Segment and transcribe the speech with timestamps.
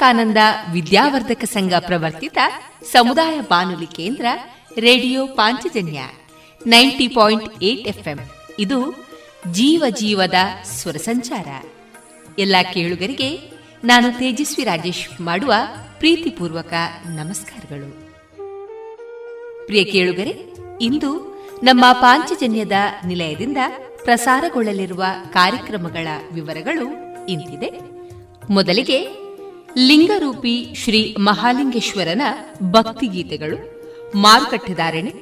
[0.00, 0.36] ವಿವೇಕಾನಂದ
[0.72, 2.38] ವಿದ್ಯಾವರ್ಧಕ ಸಂಘ ಪ್ರವರ್ತಿತ
[2.92, 4.26] ಸಮುದಾಯ ಬಾನುಲಿ ಕೇಂದ್ರ
[4.78, 6.00] radio Panchajanya
[6.66, 8.18] ninety point eight FM.
[8.58, 9.06] ಇದು
[9.52, 10.34] ಜೀವ ಜೀವದ
[10.64, 11.46] ಸ್ವರ ಸಂಚಾರ.
[12.38, 13.38] ಎಲ್ಲ ಕೇಳುಗರಿಗೆ
[13.84, 15.54] ನಾನು ತೇಜಸ್ವಿ ರಾಜೇಶ್ ಮಾಡುವ
[15.98, 16.72] ಪ್ರೀತಿಪೂರ್ವಕ
[17.06, 18.10] ನಮಸ್ಕಾರಗಳು.
[19.66, 21.10] ಪ್ರಿಯ ಕೇಳುಗರೆ, ಇಂದು
[21.62, 23.56] ನಮ್ಮ ಪಾಂಚಜನ್ಯದ ನಿಲಯದಿಂದ
[24.04, 26.86] ಪ್ರಸಾರಗೊಳ್ಳಲಿರುವ ಕಾರ್ಯಕ್ರಮಗಳ ವಿವರಗಳು
[27.26, 27.70] ಇಂತಿದೆ.
[28.50, 29.19] ಮೊದಲಿಗೆ
[29.76, 32.20] ಲಿಂಗರೂಪಿ ಶ್ರೀ ಮಹಾಲಿಂಗೇಶ್ವರನ
[32.70, 33.56] ಭಕ್ತಿಗೀತೆಗಳು
[34.16, 35.12] ಮಾರುಕಟ್ಟೆದಾರಣೆ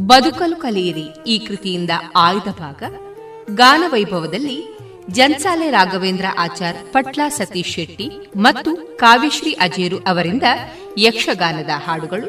[0.00, 2.82] ಬದುಕಲು ಕಲಿಯಿರಿ ಈ ಕೃತಿಯಿಂದ ಆಯ್ದ ಭಾಗ
[3.54, 4.74] ಗಾನವೈಭವದಲ್ಲಿ
[5.10, 10.42] ಜನ್ಸಾಲೆ ರಾಘವೇಂದ್ರ ಆಚಾರ್, ಪಟ್ಲಾ ಸತೀಶ್ ಶೆಟ್ಟಿ ಮತ್ತು ಕಾವ್ಯಶ್ರೀ ಅಜೇರು ಅವರಿಂದ
[10.98, 12.28] ಯಕ್ಷಗಾನದ ಹಾಡುಗಳು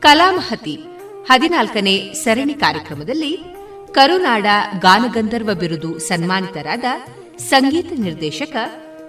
[0.00, 0.84] ಕಲಾಮಹತಿ
[1.28, 3.36] ಹದಿನಾಲ್ಕನೇ ಸರಣಿ ಕಾರ್ಯಕ್ರಮದಲ್ಲಿ
[3.92, 4.46] ಕರುನಾಡ
[4.78, 6.84] ಗಾನಗಂಧರ್ವ ಬಿರುದು ಸನ್ಮಾನಿತರಾದ
[7.38, 8.56] ಸಂಗೀತ ನಿರ್ದೇಶಕ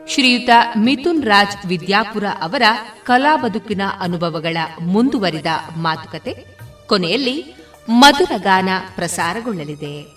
[0.10, 2.62] ಶ್ರೀಯುತ ಮಿಥುನ್ ರಾಜ್ ವಿದ್ಯಾಪುರ ಅವರ
[3.04, 5.46] ಕಲಾ ಬದುಕಿನ ಅನುಭವಗಳ ಮುಂದುವರಿದ
[5.78, 6.60] ಮಾತುಕತೆ.
[6.88, 7.56] ಕೊನೆಯಲ್ಲಿ
[7.90, 10.17] ಮಧುರ ಗಾನ ಪ್ರಸಾರಗೊಳ್ಳಲಿದೆ.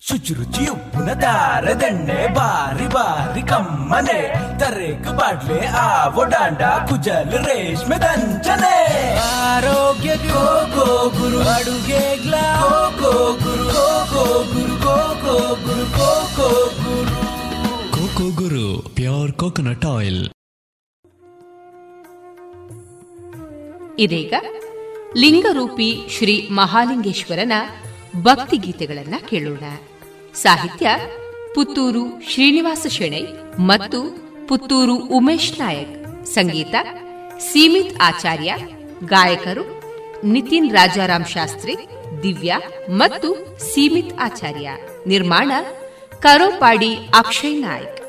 [0.00, 4.34] ಶುಚಿರುಚಿ ಉಪ್ಪಿನ ದಾರದೆಣ್ಣೆ ಬಾರಿ ಬಾರಿ ಕಮ್ಮನೆ.
[4.58, 9.18] ತರೇಕು ಬಾಡ್ಲೆ ಆವೋ ಡಾಂಡ ಕುಜಲ್ ರೇಷ್ಮೆ ದಂಚನೆ.
[9.18, 11.48] ಆರೋಗ್ಯ ಗೋ ಗೋ ಗುರು.
[11.48, 13.64] ಅಡುಗೆ go go Guru.
[13.64, 17.20] Go go Guru go go Guru go go Guru.
[17.92, 18.88] Coco Guru.
[18.94, 20.28] Pure coconut oil.
[23.98, 24.34] ಇದೀಗ
[25.16, 27.52] ಲಿಂಗರೂಪಿ ಶ್ರೀ ಮಹಾಲಿಂಗೇಶ್ವರನ
[28.16, 29.64] ಭಕ್ತಿಗೀತೆಗಳನ್ನ ಕೇಳೋಣ.
[30.34, 30.90] ಸಾಹಿತ್ಯ
[31.54, 33.22] ಪುತ್ತೂರು ಶ್ರೀನಿವಾಸ ಶೆಣೈ
[33.58, 34.02] ಮತ್ತು
[34.48, 36.26] ಪುತ್ತೂರು ಉಮೇಶ್ ನಾಯಕ್.
[36.26, 36.74] ಸಂಗೀತ
[37.38, 38.56] ಸೀಮಿತ್ ಆಚಾರ್ಯ,
[39.04, 39.80] ಗಾಯಕರು
[40.24, 41.76] ನಿತಿನ್ ರಾಜಾರಾಮ್ ಶಾಸ್ತ್ರಿ,
[42.22, 42.60] ದಿವ್ಯಾ
[42.90, 44.70] ಮತ್ತು ಸೀಮಿತ್ ಆಚಾರ್ಯ.
[45.06, 45.52] ನಿರ್ಮಾಣ
[46.20, 47.99] ಕರೋಪಾಡಿ ಅಕ್ಷಯ್ ನಾಯ್ಕ್.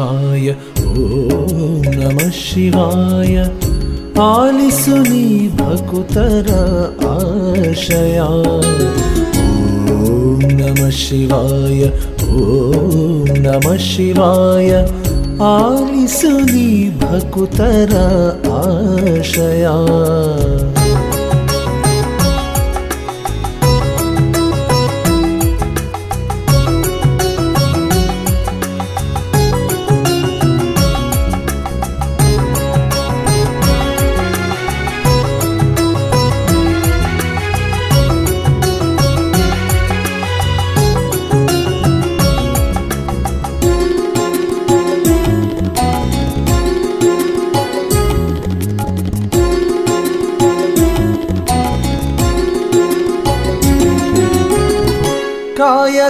[0.00, 3.36] आय ॐ नमः शिवाय।
[4.20, 5.26] आलिसुनि
[5.60, 6.48] भक्तर
[7.08, 8.28] आशया।
[9.94, 11.82] ॐ नमः शिवाय
[12.30, 14.70] ॐ नमः शिवाय।
[15.42, 16.70] आलिसुनि
[17.02, 17.94] भक्तर
[18.52, 19.76] आशया।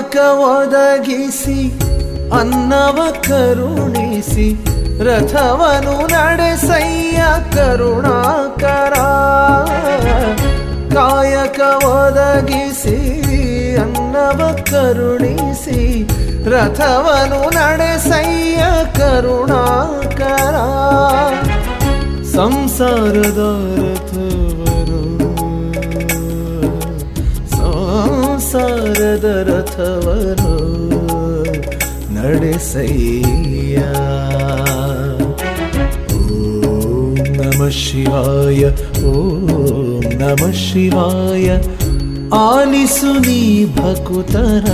[0.01, 1.81] ಕಾಯಕ ಒದಗಿಸಿ,
[2.31, 2.99] ಅನ್ನವ
[3.29, 4.65] ಕರುಣಿಸಿ,
[5.05, 8.93] ರಥವನು ನಡೆಸಯ್ಯ ಕರುಣಾಕರ.
[10.95, 12.97] ಕಾಯಕ ಒದಗಿಸಿ,
[13.77, 16.09] ಅನ್ನವ ಕರುಣಿಸಿ,
[16.51, 18.63] ರಥವನು ನಡೆಸಯ್ಯ
[18.99, 20.57] ಕರುಣಾಕರ.
[22.25, 23.41] ಸಂಸಾರದ
[23.77, 24.50] ರಥವನು
[28.50, 30.54] ಸಂಸಾರದ ರಥವನು
[32.16, 33.80] ನಡೆಸಯ್ಯ
[36.16, 38.62] ಓಂ ನಮ ಶಿವಾಯ
[39.12, 39.46] ಓಂ
[40.22, 41.48] ನಮ ಶಿವಾಯ
[42.42, 43.42] ಆಲಿಸು ನೀ
[43.76, 44.66] ಭಕುತರ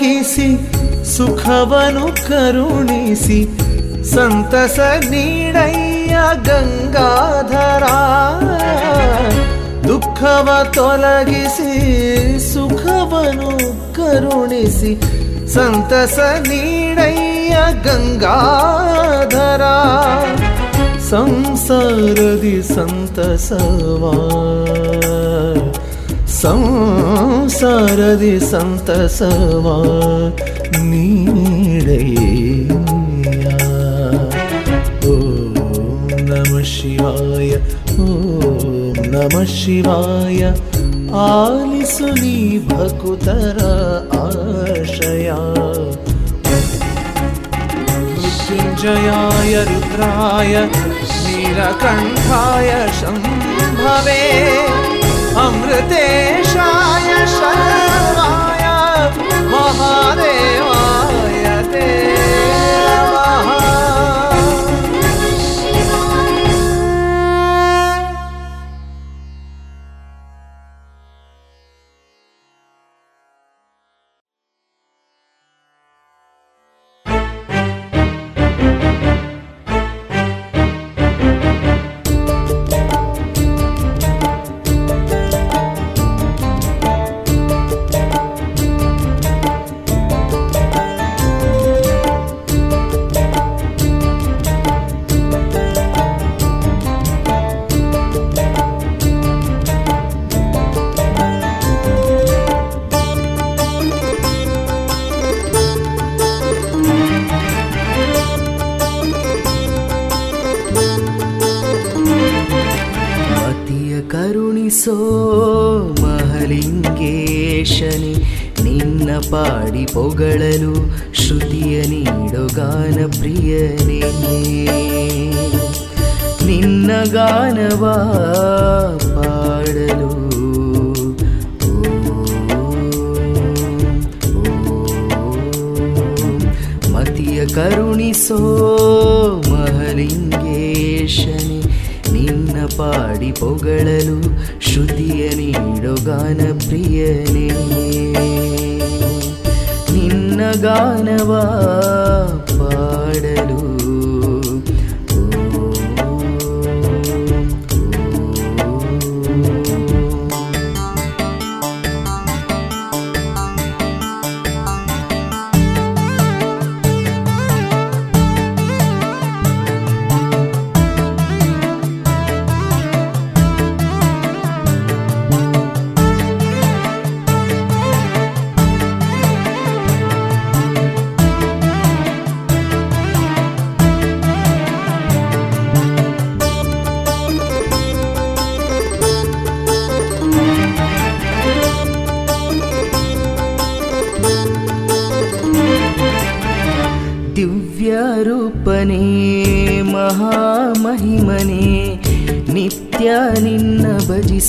[0.00, 0.48] ತೊಲಗಿಸಿ
[1.16, 3.44] ಸುಖವನು ಕರುಣಿಸಿ,
[4.04, 4.78] ಸಂತಸ
[5.10, 7.84] ನೀಡಯ್ಯ ಗಂಗಾಧರ.
[9.88, 11.72] ದುಃಖವ ತೊಲಗಿಸಿ,
[12.52, 13.50] ಸುಖವನು
[13.94, 14.92] ಕರುಣಿಸಿ,
[15.54, 16.18] ಸಂತಸ
[16.48, 19.62] ನೀಡಯ್ಯ ಗಂಗಾಧರ.
[21.10, 24.16] ಸಂಸಾರದಿ ಸಂತಸವಾ.
[26.39, 29.65] ಸಂಸಾರದಿ ಸಂತಸವ
[30.89, 32.21] ನೀಡಯ್ಯ
[35.11, 35.55] ಓಂ
[36.29, 37.51] ನಮ ಶಿವಾಯ
[38.05, 38.75] ಓಂ
[39.13, 40.41] ನಮ ಶಿವಾಯ
[41.25, 42.35] ಆಲಿಸು ನೀ
[42.69, 43.59] ಭಕುತರ
[44.23, 45.29] ಆಶಯ
[48.17, 50.53] मृत्युञ्जयाय रुद्राय
[51.25, 52.69] नीलकण्ठाय
[52.99, 54.21] शम्भवे
[55.42, 58.64] अमृतेशाय शर्माय
[59.52, 60.69] महादेव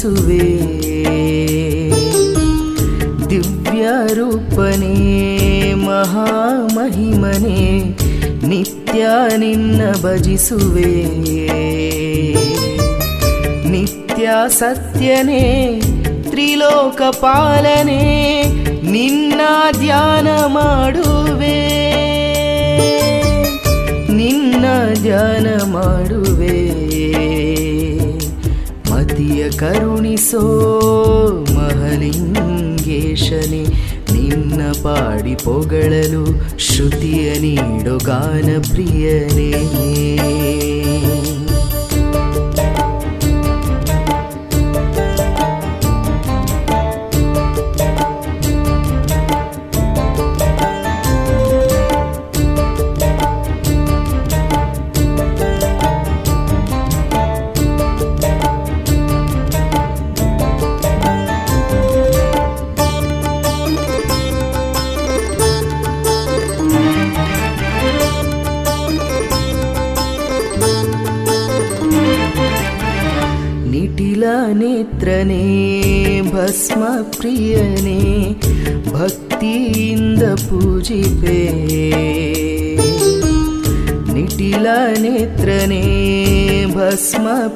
[0.02, 0.46] ಭಜಿಸುವೆ
[3.30, 4.94] ದಿವ್ಯರೂಪನೇ
[5.74, 7.60] ಮಹಾಮಹಿಮನೆ,
[8.48, 9.06] ನಿತ್ಯ
[9.38, 10.94] ನಿನ್ನ ಭಜಿಸುವೆ.
[13.70, 15.82] ನಿತ್ಯ ಸತ್ಯನೇ,
[16.30, 18.02] ತ್ರಿಲೋಕ ಪಾಲನೆ,
[18.92, 19.42] ನಿನ್ನ
[19.80, 21.60] ಧ್ಯಾನ ಮಾಡುವೆ.
[24.12, 24.66] ನಿನ್ನ
[25.02, 26.61] ಧ್ಯಾನ ಮಾಡುವೆ.
[29.62, 30.44] ಕರುಣಿಸೋ
[31.56, 33.64] ಮಹಲಿಂಗೇಶನೆ
[34.14, 36.24] ನಿನ್ನ ಪಾಡಿ ಪೊಗಳಲು
[36.60, 39.52] ಶ್ರುತಿಯ ನೀಡೋ ಗಾನ ಪ್ರಿಯನೇ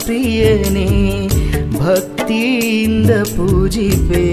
[0.06, 1.30] ಪ್ರಿಯನೇ,
[1.80, 4.26] ಭಕ್ತಿಯಿಂದ ಪೂಜಿಪೆ.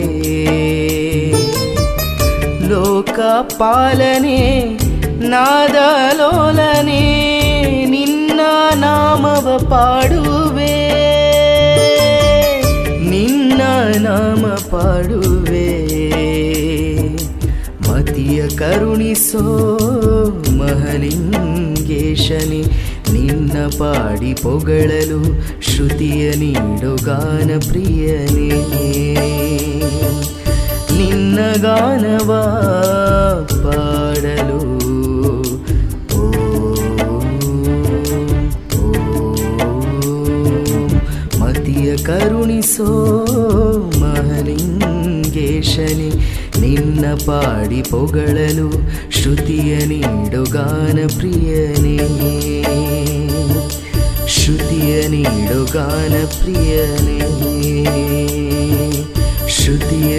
[2.69, 3.21] ಲೋಕ
[3.59, 4.69] ಪಾಲನೆ
[5.29, 7.01] ನಾದಲೋಲನೆ
[7.87, 8.41] ನಿನ್ನ
[8.75, 10.93] ನಾಮವ ಪಾಡುವೆ.
[13.11, 13.63] ನಿನ್ನ
[13.99, 15.83] ನಾಮ ಪಾಡುವೆ.
[17.91, 19.79] ಮತಿಯ ಕರುಣಿಸೋ
[20.59, 22.65] ಮಹಲಿಂಗೇಶನೇ,
[23.13, 25.23] ನಿನ್ನ ಪಾಡಿ ಪೊಗಳಲು
[25.73, 28.49] ಶ್ರುತಿಯ ನೀಡು ಗಾನ ಪ್ರಿಯನೇ.
[30.99, 32.31] ನಿನ್ನ ಗಾನವ
[33.63, 34.61] ಪಾಡಲು
[41.41, 42.91] ಮತಿಯ ಕರುಣಿಸೋ
[44.01, 46.11] ಮಹಲಿಂಗೇಶನೆ,
[46.61, 48.71] ನಿನ್ನ ಪಾಡಿ ಪೊಗಳಲು
[49.11, 52.62] ಶ್ರುತಿಯ ನೀಡು ಗಾನ ಪ್ರಿಯನೇ.
[55.23, 57.19] ीडो गानप्रियने
[59.57, 60.11] श्रुतिय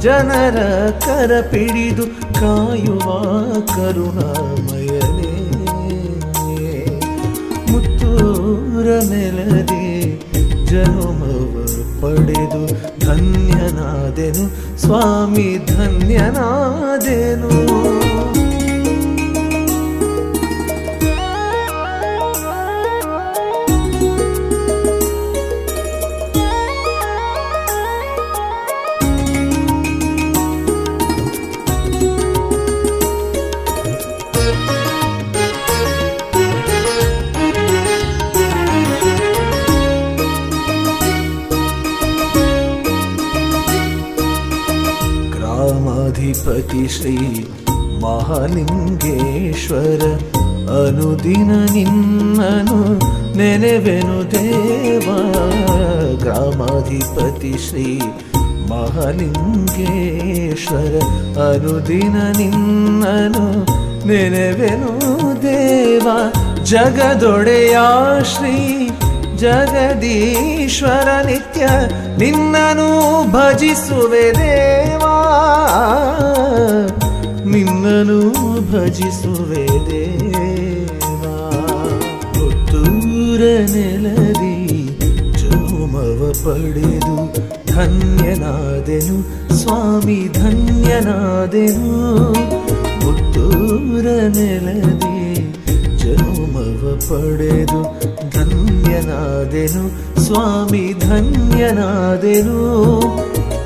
[0.00, 0.58] ಜನರ
[0.90, 2.06] ಕರ ಪಿಡಿದು
[2.40, 3.06] ಕಾಯುವ
[3.62, 5.32] ಕರುಣಾಮಯನೇ.
[7.70, 10.16] ಮುತ್ತೂರ ನೆಲದೆ
[10.66, 11.54] ಜನುಮವ
[12.02, 12.66] ಪಡೆದು
[13.06, 17.52] ಧನ್ಯನಾದೆನು ಸ್ವಾಮಿ ಧನ್ಯನಾದೆನು.
[58.98, 60.94] ಮಹಾಲಿಂಗೇಶ್ವರ,
[61.40, 63.64] ಅನುದಿನ ನಿನ್ನನು
[64.06, 64.92] ನೆನೆವೆನು
[65.42, 66.08] ದೇವ.
[66.64, 67.78] ಜಗದೊಡೆಯ
[68.24, 68.88] ಶ್ರೀ
[69.36, 71.66] ಜಗದೀಶ್ವರ, ನಿತ್ಯ
[72.18, 72.88] ನಿನ್ನನು
[73.32, 75.14] ಭಜಿಸುವೆ ದೇವಾ.
[77.44, 78.20] ನಿನ್ನನು
[78.72, 81.36] ಭಜಿಸುವೆ ದೇವಾ.
[82.34, 83.40] ಪುತ್ತೂರ
[83.72, 84.58] ನೆಲದಿ
[85.32, 87.47] ಜನುಮವ ಪಡೆದು
[87.78, 89.16] ಧನ್ಯನಾದೆನು,
[89.56, 91.92] ಸ್ವಾಮಿ ಧನ್ಯನಾದೆನು.
[93.06, 95.34] ಮುತ್ತೂರ ನೆಲದಿ
[95.98, 97.82] ಜನುಮವ ಪಡೆದು
[98.30, 99.84] ಧನ್ಯನಾದೆನು,
[100.20, 102.58] ಸ್ವಾಮಿ ಧನ್ಯನಾದೆನು.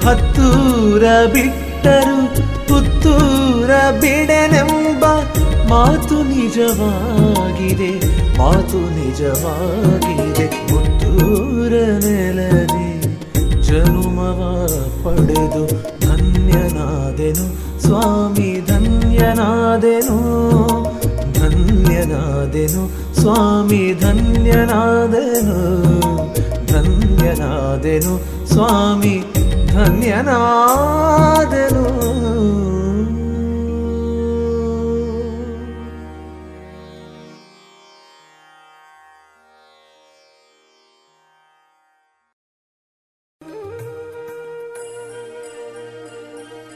[0.06, 2.36] ಹತ್ತೂರ ಬಿಟ್ಟರು,
[2.68, 5.04] ಪುತ್ತೂರ ಬಿಡನೆಂಬ
[5.68, 7.92] ಮಾತು ನಿಜವಾಗಿದೆ
[8.38, 10.46] ಮಾತು ನಿಜವಾಗಿದೆ.
[10.46, 11.72] ಪುತ್ತೂರ
[12.04, 12.91] ನೆಲದಿ
[13.72, 14.66] ಜನುಮವ
[15.04, 15.66] ಪಡೆದು
[16.00, 17.80] ಧನ್ಯನಾದೆನು.
[17.80, 20.12] ಸ್ವಾಮಿ ಧನ್ಯನಾದೆನು.
[21.32, 23.14] ಧನ್ಯನಾದೆನು.
[23.20, 25.52] ಸ್ವಾಮಿ ಧನ್ಯನಾದೆನು.
[26.66, 28.20] ಧನ್ಯನಾದೆನು.
[28.48, 29.24] ಸ್ವಾಮಿ
[29.72, 30.32] ಧನ್ಯನಾದೆನು.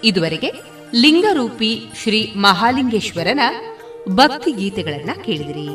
[0.06, 0.52] ಇದುವರೆಗೆ
[0.94, 3.40] ಲಿಂಗರೂಪಿ ಶ್ರೀ ಮಹಾಲಿಂಗೇಶ್ವರನ
[4.08, 5.68] ಭಕ್ತಿ ಗೀತೆಗಳನ್ನ ಕೇಳಿದಿರಿ.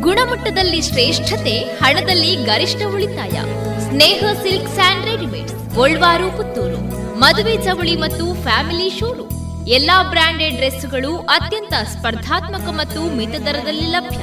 [0.00, 3.36] ಗುಣಮಟ್ಟದಲ್ಲಿ ಶ್ರೇಷ್ಠತೆ, ಹಣದಲ್ಲಿ ಗರಿಷ್ಠ ಉಳಿತಾಯ.
[3.80, 6.80] Sneha silk sand readymades, Golwaru, Puttur.
[7.18, 9.32] ಮದುವೆ ಚವಳಿ ಮತ್ತು ಫ್ಯಾಮಿಲಿ ಶೋರೂಮ್.
[9.68, 14.22] ಎಲ್ಲಾ ಬ್ರಾಂಡೆಡ್ ಡ್ರೆಸ್ಗಳು ಅತ್ಯಂತ ಸ್ಪರ್ಧಾತ್ಮಕ ಮತ್ತು ಮಿತ ದರದಲ್ಲಿ ಲಭ್ಯ.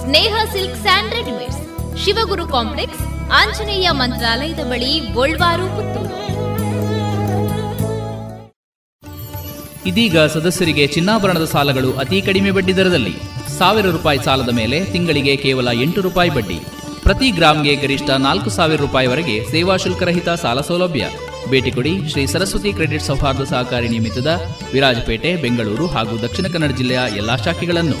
[0.00, 1.62] Sneha silk sand readymades,
[2.04, 3.02] Shivaguru complex
[3.40, 4.90] Anjaneya ಮಂತ್ರಾಲಯದ ಬಳಿ
[9.86, 13.14] ಇದೀಗ ಸದಸ್ಯರಿಗೆ ಚಿನ್ನಾಭರಣದ ಸಾಲಗಳು ಅತಿ ಕಡಿಮೆ ಬಡ್ಡಿ ದರದಲ್ಲಿ.
[13.58, 16.58] ಸಾವಿರ ರೂಪಾಯಿ ಸಾಲದ ಮೇಲೆ ತಿಂಗಳಿಗೆ ಕೇವಲ ಎಂಟು ರೂಪಾಯಿ ಬಡ್ಡಿ.
[17.02, 21.06] ಪ್ರತಿ ಗ್ರಾಮ್ಗೆ ಗರಿಷ್ಠ ನಾಲ್ಕು ಸಾವಿರ ರೂಪಾಯಿವರೆಗೆ ಸೇವಾ ಶುಲ್ಕರಹಿತ ಸಾಲ ಸೌಲಭ್ಯ.
[21.50, 24.40] ಭೇಟಿ ಕೊಡಿ ಶ್ರೀ ಸರಸ್ವತಿ ಕ್ರೆಡಿಟ್ ಸೌಹಾರ್ದ ಸಹಕಾರಿ ನಿಮಿತ್ತದ
[24.72, 28.00] ವಿರಾಜಪೇಟೆ, ಬೆಂಗಳೂರು ಹಾಗೂ ದಕ್ಷಿಣ ಕನ್ನಡ ಜಿಲ್ಲೆಯ ಎಲ್ಲಾ ಶಾಖೆಗಳನ್ನು.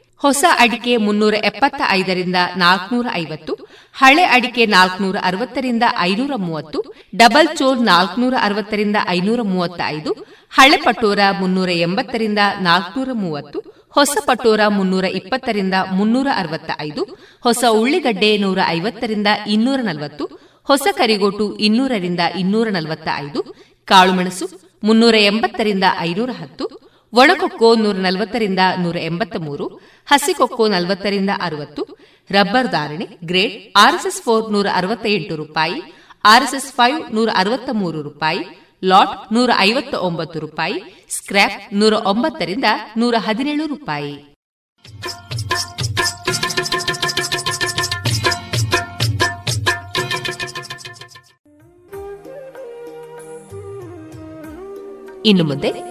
[0.21, 3.53] ಹೊಸ ಅಡಿಕೆ ಮುನ್ನೂರ ಎಪ್ಪತ್ತ ಐದರಿಂದ ನಾಲ್ಕನೂರ ಐವತ್ತು
[3.95, 6.79] ಹಳೆ ಅಡಿಕೆ ನಾಲ್ಕನೂರ ಅರವತ್ತರಿಂದ ಐನೂರ ಮೂವತ್ತು
[7.15, 10.11] ಡಬಲ್ ಚೋರ್ ನಾಲ್ಕನೂರ ಅರವತ್ತರಿಂದ ಐನೂರ ಮೂವತ್ತ ಐದು
[10.53, 13.59] ಹಳೆ ಪಟೋರ ಮುನ್ನೂರ ಎಂಬತ್ತರಿಂದ ನಾಲ್ಕನೂರ ಮೂವತ್ತು
[13.95, 17.01] ಹೊಸ ಪಟೋರ ಮುನ್ನೂರ ಇಪ್ಪತ್ತರಿಂದ ಮುನ್ನೂರ ಅರವತ್ತ ಐದು
[17.43, 20.25] ಹೊಸ ಉಳ್ಳಿಗಡ್ಡೆ ನೂರ ಐವತ್ತರಿಂದ ಇನ್ನೂರ ನಲವತ್ತು
[20.69, 23.39] ಹೊಸ ಕರಿಗೋಟು ಇನ್ನೂರರಿಂದ ಇನ್ನೂರ ನಲವತ್ತ ಐದು
[23.87, 24.45] ಕಾಳುಮೆಣಸು
[24.83, 26.65] ಮುನ್ನೂರ ಎಂಬತ್ತರಿಂದ ಐನೂರ ಹತ್ತು
[27.13, 29.65] ಒಣಕೊಕ್ಕೋ ನೂರ ನಲವತ್ತರಿಂದ ನೂರ ಎಂಬತ್ತ ಮೂರು
[30.05, 31.97] ಹಸಿಕೊಕ್ಕೋ ನಲವತ್ತರಿಂದ ಅರವತ್ತು,
[32.31, 35.81] ರಬ್ಬರ್ ಧಾರಣೆ ಗ್ರೇಡ್ ಆರ್ಎಸ್ಎಸ್ ಫೋರ್ ನೂರ ಅರವತ್ತ ಎಂಟು ರೂಪಾಯಿ,
[36.25, 38.39] ಆರ್ಎಸ್ಎಸ್ ಫೈವ್ ನೂರ ಅರವತ್ತ ಮೂರು ರೂಪಾಯಿ,
[38.83, 42.65] ಲಾಟ್ ನೂರ ಐವತ್ತ ಒಂಬತ್ತು ರೂಪಾಯಿ, ಸ್ಕ್ರ್ಯಾಪ್ ನೂರ ಒಂಬತ್ತರಿಂದ
[42.97, 44.13] ನೂರ ಹದಿನೇಳು ರೂಪಾಯಿ.
[55.25, 55.90] ಇನ್ನು ಮುಂದೆ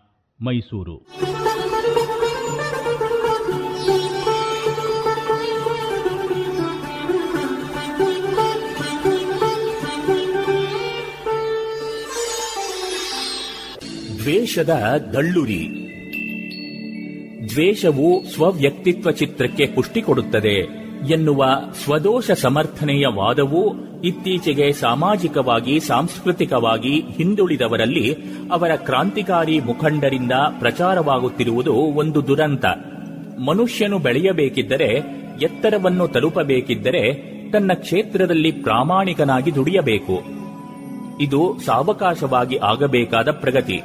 [0.41, 1.07] ಮೈಸೂರು.
[14.21, 14.69] ದ್ವೇಷದ
[15.13, 15.67] ದಳ್ಳುರಿ
[17.49, 20.80] ದ್ವೇಷವು ಸ್ವವ್ಯಕ್ತಿತ್ವ ಚಿತ್ರಕ್ಕೆ ಪುಷ್ಟಿ ಕೊಡುತ್ತದೆ.
[21.09, 21.45] ಎನ್ನುವ
[21.83, 28.17] ಸ್ವದೋಷ ಸಮರ್ಥನೆಯ ವಾದವು ಇತ್ತೀಚೆಗೆ ಸಾಮಾಜಿಕವಾಗಿ, ಸಾಂಸ್ಕೃತಿಕವಾಗಿ ಹಿಂದುಳಿದವರಲ್ಲಿ
[28.51, 32.65] ಅವರ ಕ್ರಾಂತಿಕಾರಿ ಮುಖಂಡರಿಂದ ಪ್ರಚಾರವಾಗುತ್ತಿರುವುದು ಒಂದು ದುರಂತ.
[33.45, 34.89] ಮನುಷ್ಯನು ಬೆಳೆಯಬೇಕಿದ್ದರೆ,
[35.41, 37.13] ಎತ್ತರವನ್ನು ತಲುಪಬೇಕಿದ್ದರೆ
[37.51, 40.21] ತನ್ನ ಕ್ಷೇತ್ರದಲ್ಲಿ ಪ್ರಾಮಾಣಿಕನಾಗಿ ದುಡಿಯಬೇಕು.
[41.21, 43.81] ಇದು ಸಾವಕಾಶವಾಗಿ ಆಗಬೇಕಾದ ಪ್ರಗತಿ.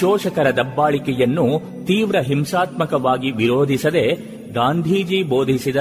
[0.00, 5.76] ಶೋಷಕರ ದಬ್ಬಾಳಿಕೆಯನ್ನು ತೀವ್ರ ಹಿಂಸಾತ್ಮಕವಾಗಿ ವಿರೋಧಿಸದೆ ಗಾಂಧೀಜಿ ಬೋಧಿಸಿದ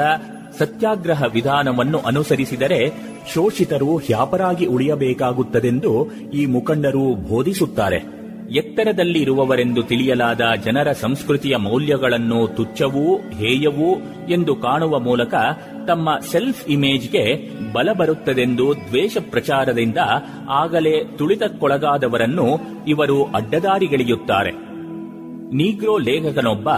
[0.58, 2.92] ಸತ್ಯಾಗ್ರಹ ವಿಧಾನವನ್ನು ಅನುಸರಿಸಿದರೆ
[3.34, 8.22] ಶೋಷಿತರು ಹ್ಯಾಪರಾಗಿ ಉಳಿಯಬೇಕಾಗುತ್ತದೆಂದು ಈ ಮುಖಂಡರು ಬೋಧಿಸುತ್ತಾರೆ.
[8.56, 13.96] ಎತ್ತರದಲ್ಲಿರುವವರೆಂದು ತಿಳಿಯಲಾದ ಜನರ ಸಂಸ್ಕೃತಿಯ ಮೌಲ್ಯಗಳನ್ನು ತುಚ್ಛವೂ ಹೇಯವೂ
[14.30, 15.34] ಎಂದು ಕಾಣುವ ಮೂಲಕ
[15.88, 19.98] ತಮ್ಮ ಸೆಲ್ಫ್ ಇಮೇಜ್ಗೆ ಬಲ ಬರುತ್ತದೆಂದು ದ್ವೇಷ ಪ್ರಚಾರದಿಂದ
[20.50, 22.48] ಆಗಲೇ ತುಳಿತಕ್ಕೊಳಗಾದವರನ್ನು
[22.88, 24.52] ಇವರು ಅಡ್ಡದಾರಿಗೆಳೆಯುತ್ತಾರೆ.
[25.56, 26.70] ನೀಗ್ರೋ ಲೇಖಕನೊಬ್ಬ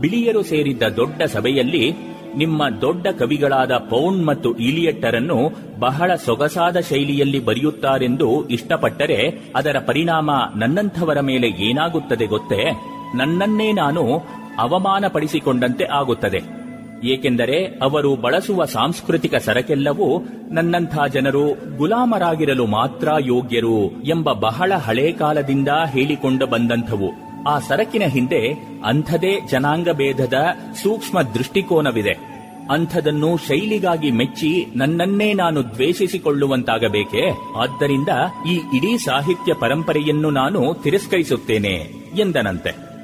[0.00, 9.40] ಬಿಳಿಯರು ಸೇರಿದ್ದ ದೊಡ್ಡ ಸಭೆಯಲ್ಲಿ ನಿಮ್ಮ ದೊಡ್ಡ ಕವಿಗಳಾದ ಪೌಂಡ್ ಮತ್ತು ಇಲಿಯಟ್ಟರನ್ನು ಬಹಳ ಸೊಗಸಾದ ಶೈಲಿಯಲ್ಲಿ ಬರೆಯುತ್ತಾರೆಂದು ಇಷ್ಟಪಟ್ಟರೆ
[9.56, 12.72] ಅದರ ಪರಿಣಾಮ ನನ್ನಂಥವರ ಮೇಲೆ ಏನಾಗುತ್ತದೆ ಗೊತ್ತೇ?
[13.14, 14.22] ನನ್ನನ್ನೇ ನಾನು
[14.58, 16.64] ಅವಮಾನಪಡಿಸಿಕೊಂಡಂತೆ ಆಗುತ್ತದೆ.
[17.04, 26.46] ಏಕೆಂದರೆ ಅವರು ಬಳಸುವ ಸಾಂಸ್ಕೃತಿಕ ಸರಕೆಲ್ಲವೂ ನನ್ನಂಥ ಜನರು ಗುಲಾಮರಾಗಿರಲು ಮಾತ್ರ ಯೋಗ್ಯರು ಎಂಬ ಬಹಳ ಹಳೇ ಕಾಲದಿಂದ ಹೇಳಿಕೊಂಡು
[26.46, 27.33] ಬಂದಂಥವು.
[27.46, 28.48] ಆ ಸರಕಿನ ಹಿಂದೆ
[28.84, 30.34] ಅಂಥದೇ ಜನಾಂಗ ಭೇದದ
[30.82, 32.34] ಸೂಕ್ಷ್ಮ ದೃಷ್ಟಿಕೋನವಿದೆ.
[32.70, 37.30] ಅಂಥದನ್ನು ಶೈಲಿಗಾಗಿ ಮೆಚ್ಚಿ ನನ್ನನ್ನೇ ನಾನು ದ್ವೇಷಿಸಿಕೊಳ್ಳುವಂತಾಗಬೇಕೆ?
[37.58, 38.08] ಆದ್ದರಿಂದ
[38.50, 42.94] ಈ ಇಡೀ ಸಾಹಿತ್ಯ ಪರಂಪರೆಯನ್ನು ನಾನು ತಿರಸ್ಕರಿಸುತ್ತೇನೆ, ಎಂದನಂತೆ.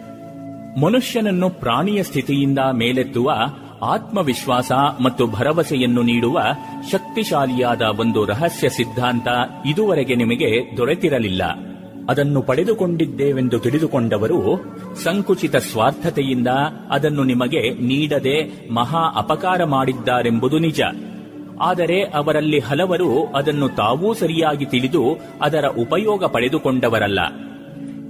[0.81, 3.33] ಮನುಷ್ಯನನ್ನು ಪ್ರಾಣಿಯ ಸ್ಥಿತಿಯಿಂದ ಮೇಲೆತ್ತುವ
[3.83, 4.73] ಆತ್ಮವಿಶ್ವಾಸ
[5.03, 6.41] ಮತ್ತು ಭರವಸೆಯನ್ನು ನೀಡುವ
[6.93, 9.29] ಶಕ್ತಿಶಾಲಿಯಾದ ಒಂದು ರಹಸ್ಯ ಸಿದ್ಧಾಂತ
[9.67, 11.43] ಇದುವರೆಗೆ ನಿಮಗೆ ದೊರೆತಿರಲಿಲ್ಲ.
[12.11, 14.41] ಅದನ್ನು ಪಡೆದುಕೊಂಡಿದ್ದೇವೆಂದು ತಿಳಿದುಕೊಂಡವರು
[15.05, 16.49] ಸಂಕುಚಿತ ಸ್ವಾರ್ಥತೆಯಿಂದ
[16.91, 20.81] ಅದನ್ನು ನಿಮಗೆ ನೀಡದೆ ಮಹಾ ಅಪಕಾರ ಮಾಡಿದ್ದಾರೆಂಬುದು ನಿಜ.
[21.61, 25.03] ಆದರೆ ಅವರಲ್ಲಿ ಹಲವರು ಅದನ್ನು ತಾವೂ ಸರಿಯಾಗಿ ತಿಳಿದು
[25.43, 27.21] ಅದರ ಉಪಯೋಗ ಪಡೆದುಕೊಂಡವರಲ್ಲ.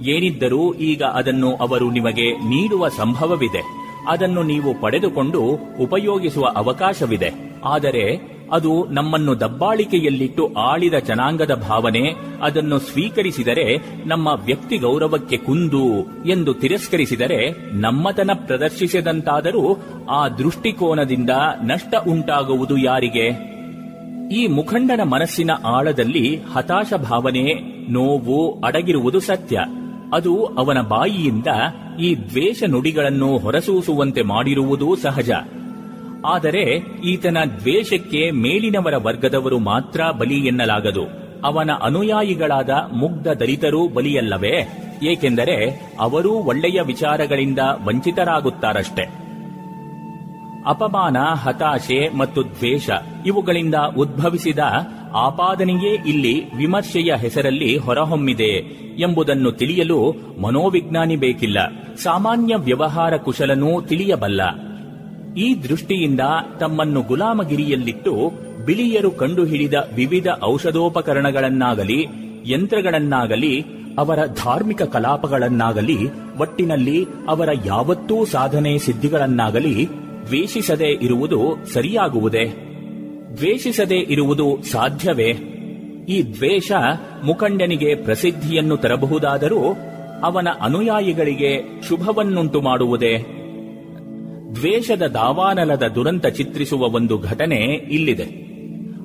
[0.09, 3.63] ಏನಿದ್ದರೂ ಈಗ ಅದನ್ನು ಅವರು ನಿಮಗೆ ನೀಡುವ ಸಂಭವವಿದೆ.
[4.09, 5.43] ಅದನ್ನು ನೀವು ಪಡೆದುಕೊಂಡು
[5.81, 7.31] ಉಪಯೋಗಿಸುವ ಅವಕಾಶವಿದೆ.
[7.65, 8.05] ಆದರೆ
[8.53, 13.77] ಅದು ನಮ್ಮನ್ನು ದಬ್ಬಾಳಿಕೆಯಲ್ಲಿಟ್ಟು ಆಳಿದ ಜನಾಂಗದ ಭಾವನೆ, ಅದನ್ನು ಸ್ವೀಕರಿಸಿದರೆ
[14.09, 19.79] ನಮ್ಮ ವ್ಯಕ್ತಿ ಗೌರವಕ್ಕೆ ಕುಂದು ಎಂದು ತಿರಸ್ಕರಿಸಿದರೆ ನಮ್ಮತನ ಪ್ರದರ್ಶಿಸಿದಂತಾದರೂ
[20.11, 21.31] ಆ ದೃಷ್ಟಿಕೋನದಿಂದ
[21.63, 23.51] ನಷ್ಟ ಉಂಟಾಗುವುದು ಯಾರಿಗೆ?
[24.33, 27.45] ಈ ಮುಖಂಡನ ಮನಸ್ಸಿನ ಆಳದಲ್ಲಿ ಹತಾಶ ಭಾವನೆ,
[27.93, 29.61] ನೋವು ಅಡಗಿರುವುದು ಸತ್ಯ.
[30.15, 31.47] ಅದು ಅವನ ಬಾಯಿಯಿಂದ
[32.01, 35.31] ಈ ದ್ವೇಷ ನುಡಿಗಳನ್ನು ಹೊರಸೂಸುವಂತೆ ಮಾಡಿರುವುದೂ ಸಹಜ.
[36.27, 36.63] ಆದರೆ
[37.05, 41.31] ಈತನ ದ್ವೇಷಕ್ಕೆ ಮೇಲಿನವರ ವರ್ಗದವರು ಮಾತ್ರ ಬಲಿ ಎನ್ನಲಾಗದು.
[41.45, 44.69] ಅವನ ಅನುಯಾಯಿಗಳಾದ ಮುಗ್ಧ ದಲಿತರೂ ಬಲಿಯಲ್ಲವೇ?
[45.03, 49.03] ಏಕೆಂದರೆ ಅವರೂ ಒಳ್ಳೆಯ ವಿಚಾರಗಳಿಂದ ವಂಚಿತರಾಗುತ್ತಾರಷ್ಟೆ.
[50.67, 52.91] ಅಪಮಾನ, ಹತಾಶೆ ಮತ್ತು ದ್ವೇಷ
[53.27, 54.59] ಇವುಗಳಿಂದ ಉದ್ಭವಿಸಿದ
[55.15, 61.59] ಆಪಾದನೆಯೇ ಇಲ್ಲಿ ವಿಮರ್ಶೆಯ ಹೆಸರಲ್ಲಿ ಹೊರಹೊಮ್ಮಿದೆ ಎಂಬುದನ್ನು ತಿಳಿಯಲು ಮನೋವಿಜ್ಞಾನಿ ಬೇಕಿಲ್ಲ.
[61.97, 64.70] ಸಾಮಾನ್ಯ ವ್ಯವಹಾರ ಕುಶಲನೂ ತಿಳಿಯಬಲ್ಲ.
[65.37, 66.21] ಈ ದೃಷ್ಟಿಯಿಂದ
[66.61, 68.33] ತಮ್ಮನ್ನು ಗುಲಾಮಗಿರಿಯಲ್ಲಿಟ್ಟು
[68.66, 72.07] ಬಿಳಿಯರು ಕಂಡುಹಿಡಿದ ವಿವಿಧ ಔಷಧೋಪಕರಣಗಳನ್ನಾಗಲಿ,
[72.47, 73.61] ಯಂತ್ರಗಳನ್ನಾಗಲಿ,
[73.99, 75.97] ಅವರ ಧಾರ್ಮಿಕ ಕಲಾಪಗಳನ್ನಾಗಲಿ,
[76.38, 79.88] ಒಟ್ಟಿನಲ್ಲಿ ಅವರ ಯಾವತ್ತೂ ಸಾಧನೆ ಸಿದ್ಧಿಗಳನ್ನಾಗಲಿ
[80.27, 82.47] ದ್ವೇಷಿಸದೆ ಇರುವುದು ಸರಿಯಾಗುವುದೇ?
[83.37, 85.33] ದ್ವೇಷಿಸದೆ ಇರುವುದು ಸಾಧ್ಯವೇ?
[86.09, 86.73] ಈ ದ್ವೇಷ
[87.25, 89.77] ಮುಖಂಡನಿಗೆ ಪ್ರಸಿದ್ಧಿಯನ್ನು ತರಬಹುದಾದರೂ
[90.23, 93.39] ಅವನ ಅನುಯಾಯಿಗಳಿಗೆ ಶುಭವನ್ನುಂಟು ಮಾಡುವುದೇ
[94.55, 97.57] ದ್ವೇಷದ ದಾವಾನಲದ ದುರಂತ ಚಿತ್ರಿಸುವ ಒಂದು ಘಟನೆ
[97.91, 98.51] ಇಲ್ಲಿದೆ.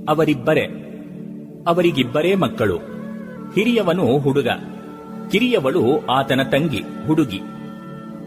[0.09, 0.63] ಅವರಿಬ್ಬರೇ,
[1.67, 2.77] ಅವರಿಗಿಬ್ಬರೇ ಮಕ್ಕಳು.
[3.55, 4.47] ಹಿರಿಯವನು ಹುಡುಗ,
[5.31, 7.39] ಕಿರಿಯವಳು ಆತನ ತಂಗಿ, ಹುಡುಗಿ.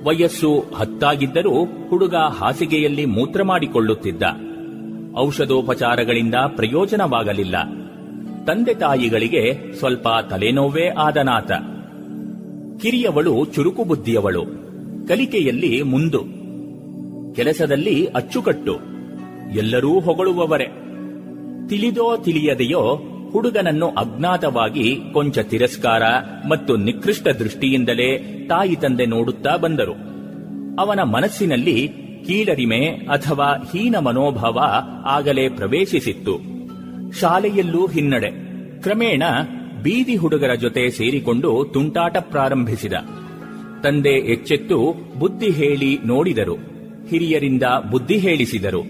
[0.04, 4.22] ವಯಸ್ಸು ಹತ್ತಾಗಿದ್ದರೂ ಹುಡುಗ ಹಾಸಿಗೆಯಲ್ಲಿ ಮೂತ್ರ ಮಾಡಿಕೊಳ್ಳುತ್ತಿದ್ದ.
[5.18, 7.56] ಔಷಧೋಪಚಾರಗಳಿಂದ ಪ್ರಯೋಜನವಾಗಲಿಲ್ಲ.
[8.46, 11.52] ತಂದೆ ತಾಯಿಗಳಿಗೆ ಸ್ವಲ್ಪ ತಲೆನೋವೇ ಆದನಾತ.
[12.82, 14.44] ಕಿರಿಯವಳು ಚುರುಕು ಬುದ್ಧಿಯವಳು
[15.08, 16.37] ಕಲಿಕೆಯಲ್ಲಿ ಮುಂದು.
[17.38, 18.80] ಕೆಲಸದಲ್ಲಿ ಅಚ್ಚುಕಟ್ಟು.
[19.56, 20.64] ಎಲ್ಲರೂ ಹೊಗಳುವವರೇ.
[21.68, 23.00] ತಿಳಿದೋ ತಿಳಿಯದೆಯೋ
[23.32, 26.02] ಹುಡುಗನನ್ನು ಅಜ್ಞಾತವಾಗಿ ಕೊಂಚ ತಿರಸ್ಕಾರ
[26.48, 29.92] ಮತ್ತು ನಿಕೃಷ್ಟ ದೃಷ್ಟಿಯಿಂದಲೇ ತಾಯಿ ತಂದೆ ನೋಡುತ್ತಾ ಬಂದರು.
[30.80, 31.88] ಅವನ ಮನಸ್ಸಿನಲ್ಲಿ
[32.26, 34.58] ಕೀಳರಿಮೆ ಅಥವಾ ಹೀನ ಮನೋಭಾವ
[35.04, 36.40] ಆಗಲೇ ಪ್ರವೇಶಿಸಿತ್ತು.
[37.20, 38.30] ಶಾಲೆಯಲ್ಲೂ ಹಿನ್ನಡೆ.
[38.80, 39.22] ಕ್ರಮೇಣ
[39.82, 42.92] ಬೀದಿ ಹುಡುಗರ ಜೊತೆ ಸೇರಿಕೊಂಡು ತುಂಟಾಟ ಪ್ರಾರಂಭಿಸಿದ.
[43.82, 46.77] ತಂದೆ ಎಚ್ಚೆತ್ತು ಬುದ್ಧಿ ಹೇಳಿ ನೋಡಿದರು.
[47.08, 48.82] ಹಿರಿಯರಿಂದ ಬುದ್ಧಿ ಹೇಳಿಸಿದರು.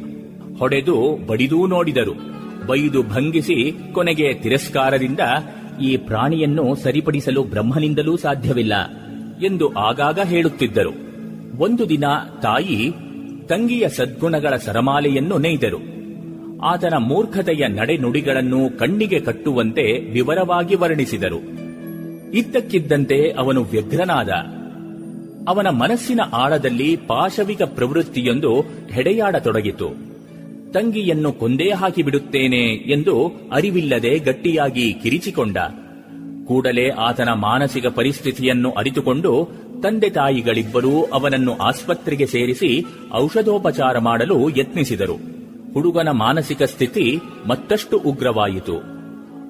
[0.59, 2.39] ಹೊಡೆದು ಬಡಿದೂ ನೋಡಿದರು.
[2.67, 5.21] ಬೈದು ಭಂಗಿಸಿ ಕೊನೆಗೆ ತಿರಸ್ಕಾರದಿಂದ
[5.83, 8.73] ಈ ಪ್ರಾಣಿಯನ್ನು ಸರಿಪಡಿಸಲು ಬ್ರಹ್ಮನಿಂದಲೂ ಸಾಧ್ಯವಿಲ್ಲ
[9.45, 10.91] ಎಂದು ಆಗಾಗ ಹೇಳುತ್ತಿದ್ದರು.
[11.59, 12.05] ಒಂದು ದಿನ
[12.43, 12.91] ತಾಯಿ
[13.49, 15.99] ತಂಗಿಯ ಸದ್ಗುಣಗಳ ಸರಮಾಲೆಯನ್ನು ನೇಯ್ದರು.
[16.63, 21.39] ಆತನ ಮೂರ್ಖತೆಯ ನಡೆನುಡಿಗಳನ್ನು ಕಣ್ಣಿಗೆ ಕಟ್ಟುವಂತೆ ವಿವರವಾಗಿ ವರ್ಣಿಸಿದರು.
[22.35, 24.29] ಇದ್ದಕ್ಕಿದ್ದಂತೆ ಅವನು ವ್ಯಗ್ರನಾದ.
[25.49, 29.89] ಅವನ ಮನಸ್ಸಿನ ಆಳದಲ್ಲಿ ಪಾಶವಿಕ ಪ್ರವೃತ್ತಿಯೊಂದು ಹೆಡೆಯಾಡತೊಡಗಿತು.
[30.73, 35.57] ತಂಗಿಯನ್ನು ಕೊಂದೇ ಹಾಕಿಬಿಡುತ್ತೇನೆ ಎಂದು ಅರಿವಿಲ್ಲದೆ ಗಟ್ಟಿಯಾಗಿ ಕಿರಿಚಿಕೊಂಡ.
[36.47, 39.49] ಕೂಡಲೇ ಆತನ ಮಾನಸಿಕ ಪರಿಸ್ಥಿತಿಯನ್ನು ಅರಿತುಕೊಂಡು
[39.83, 42.85] ತಂದೆ ತಾಯಿಗಳಿಬ್ಬರೂ ಅವನನ್ನು ಆಸ್ಪತ್ರೆಗೆ ಸೇರಿಸಿ
[43.15, 45.17] ಔಷಧೋಪಚಾರ ಮಾಡಲು ಯತ್ನಿಸಿದರು.
[45.75, 48.77] ಹುಡುಗನ ಮಾನಸಿಕ ಸ್ಥಿತಿ ಮತ್ತಷ್ಟು ಉಗ್ರವಾಯಿತು.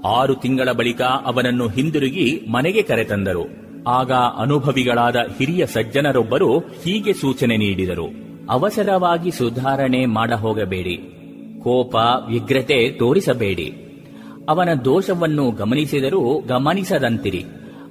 [0.09, 3.68] ಆರು ತಿಂಗಳ ಬಳಿಕ ಅವನನ್ನು ಹಿಂದಿರುಗಿ ಮನೆಗೆ ಕರೆತಂದರು.
[3.89, 8.07] ಆಗ ಅನುಭವಿಗಳಾದ ಹಿರಿಯ ಸಜ್ಜನರೊಬ್ಬರು ಹೀಗೆ ಸೂಚನೆ ನೀಡಿದರು.
[8.51, 10.97] ಅವಸರವಾಗಿ ಸುಧಾರಣೆ ಮಾಡ ಹೋಗಬೇಡಿ
[11.63, 11.95] ಕೋಪ
[12.29, 13.73] ವಿಗ್ರತೆ ತೋರಿಸಬೇಡಿ.
[14.49, 17.45] ಅವನ ದೋಷವನ್ನು ಗಮನಿಸಿದರೂ ಗಮನಿಸದಂತಿರಿ.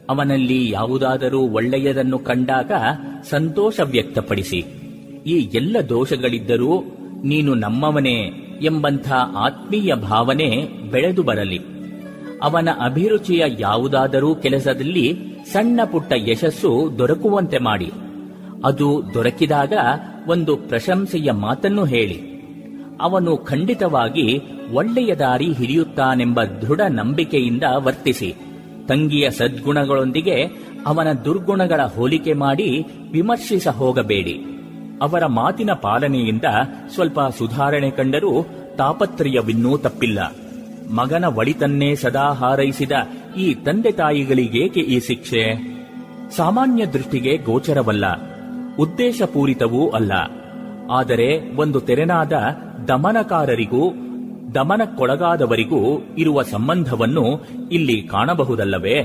[0.09, 2.71] ಅವನಲ್ಲಿ ಯಾವುದಾದರೂ ಒಳ್ಳೆಯದನ್ನು ಕಂಡಾಗ
[3.29, 4.65] ಸಂತೋಷ ವ್ಯಕ್ತಪಡಿಸಿ.
[5.27, 6.83] ಈ ಎಲ್ಲ ದೋಷಗಳಿದ್ದರೂ
[7.23, 8.17] ನೀನು ನಮ್ಮವನೇ
[8.61, 10.49] ಎಂಬಂಥ ಆತ್ಮೀಯ ಭಾವನೆ
[10.91, 11.76] ಬೆಳೆದು ಬರಲಿ.
[12.43, 15.19] ಅವನ ಅಭಿರುಚಿಯ ಯಾವುದಾದರೂ ಕೆಲಸದಲ್ಲಿ
[15.53, 17.91] ಸಣ್ಣ ಪುಟ್ಟ ಯಶಸ್ಸು ದೊರಕುವಂತೆ ಮಾಡಿ.
[18.65, 19.73] ಅದು ದೊರಕಿದಾಗ
[20.27, 22.37] ಒಂದು ಪ್ರಶಂಸೆಯ ಮಾತನ್ನು ಹೇಳಿ.
[23.01, 24.41] ಅವನು ಖಂಡಿತವಾಗಿ
[24.73, 28.35] ಒಳ್ಳೆಯ ದಾರಿ ಹಿಡಿಯುತ್ತಾನೆಂಬ ದೃಢ ನಂಬಿಕೆಯಿಂದ ವರ್ತಿಸಿ.
[28.87, 30.43] ತಂಗಿಯ ಸದ್ಗುಣಗಳೊಂದಿಗೆ
[30.85, 34.43] ಅವನ ದುರ್ಗುಣಗಳ ಹೋಲಿಕೆ ಮಾಡಿ ವಿಮರ್ಶಿಸ ಹೋಗಬೇಡಿ.
[35.01, 36.43] ಅವರ ಮಾತಿನ ಪಾಲನೆಯಿಂದ
[36.93, 38.45] ಸ್ವಲ್ಪ ಸುಧಾರಣೆ ಕಂಡರೂ
[38.77, 40.33] ತಾಪತ್ರಯವಿನ್ನೂ ತಪ್ಪಿಲ್ಲ.
[40.91, 42.91] ಮಗನ ಒಳಿತನ್ನೇ ಸದಾ ಹಾರೈಸಿದ
[43.37, 45.43] ಈ ತಂದೆ ತಾಯಿಗಳಿಗೇಕೆ ಈ ಶಿಕ್ಷೆ?
[46.35, 48.05] ಸಾಮಾನ್ಯ ದೃಷ್ಟಿಗೆ ಗೋಚರವಲ್ಲ,
[48.75, 50.11] ಉದ್ದೇಶಪೂರಿತವೂ ಅಲ್ಲ.
[50.91, 52.33] ಆದರೆ ಒಂದು ತೆರೆನಾದ
[52.87, 53.93] ದಮನಕಾರರಿಗೂ,
[54.55, 59.03] ದಮನಕ್ಕೊಳಗಾದವರಿಗೂ ಇರುವ ಸಂಬಂಧವನ್ನು ಇಲ್ಲಿ ಕಾಣಬಹುದಲ್ಲವೇ?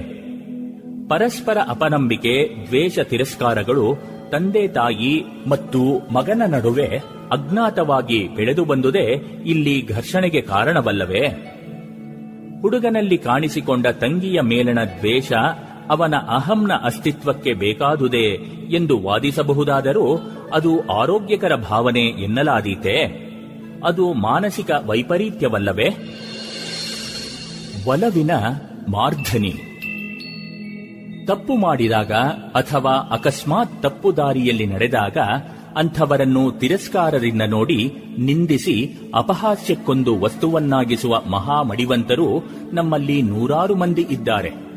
[1.09, 3.99] ಪರಸ್ಪರ ಅಪನಂಬಿಕೆ, ದ್ವೇಷ ತಿರಸ್ಕಾರಗಳು
[4.31, 6.91] ತಂದೆ ತಾಯಿ ಮತ್ತು ಮಗನ ನಡುವೆ
[7.33, 9.07] ಅಜ್ಞಾತವಾಗಿ ಬೆಳೆದು ಬಂದುದೇ
[9.47, 11.25] ಇಲ್ಲಿ ಘರ್ಷಣೆಗೆ ಕಾರಣವಲ್ಲವೇ?
[12.63, 15.33] ಹುಡುಗನಲ್ಲಿ ಕಾಣಿಸಿಕೊಂಡ ತಂಗಿಯ ಮೇಲಣ ದ್ವೇಷ
[15.91, 18.29] ಅವನ ಅಹಂನ ಅಸ್ತಿತ್ವಕ್ಕೆ ಬೇಕಾದುದೇ
[18.71, 20.21] ಎಂದು ವಾದಿಸಬಹುದಾದರೂ
[20.55, 23.05] ಅದು ಆರೋಗ್ಯಕರ ಭಾವನೆ ಎನ್ನಲಾದೀತೆ.
[23.85, 25.89] ಅದು ಮಾನಸಿಕ ವೈಪರೀತ್ಯವಲ್ಲವೇ?
[27.87, 28.31] ಒಲವಿನ
[28.89, 29.55] ಮಾರ್ಧನಿ.
[31.27, 32.13] ತಪ್ಪು ಮಾಡಿದಾಗ
[32.55, 35.17] ಅಥವಾ ಅಕಸ್ಮಾತ್ ತಪ್ಪು ದಾರಿಯಲ್ಲಿ ನಡೆದಾಗ
[35.77, 44.73] ಅಂಥವರನ್ನು ತಿರಸ್ಕಾರದಿಂದ ನೋಡಿ ನಿಂದಿಸಿ ಅಪಹಾಸ್ಯಕ್ಕೊಂದು ವಸ್ತುವನ್ನಾಗಿಸುವ ಮಹಾಮಡಿವಂತರು ನಮ್ಮಲ್ಲಿ ನೂರಾರು ಮಂದಿ ಇದ್ದಾರೆ.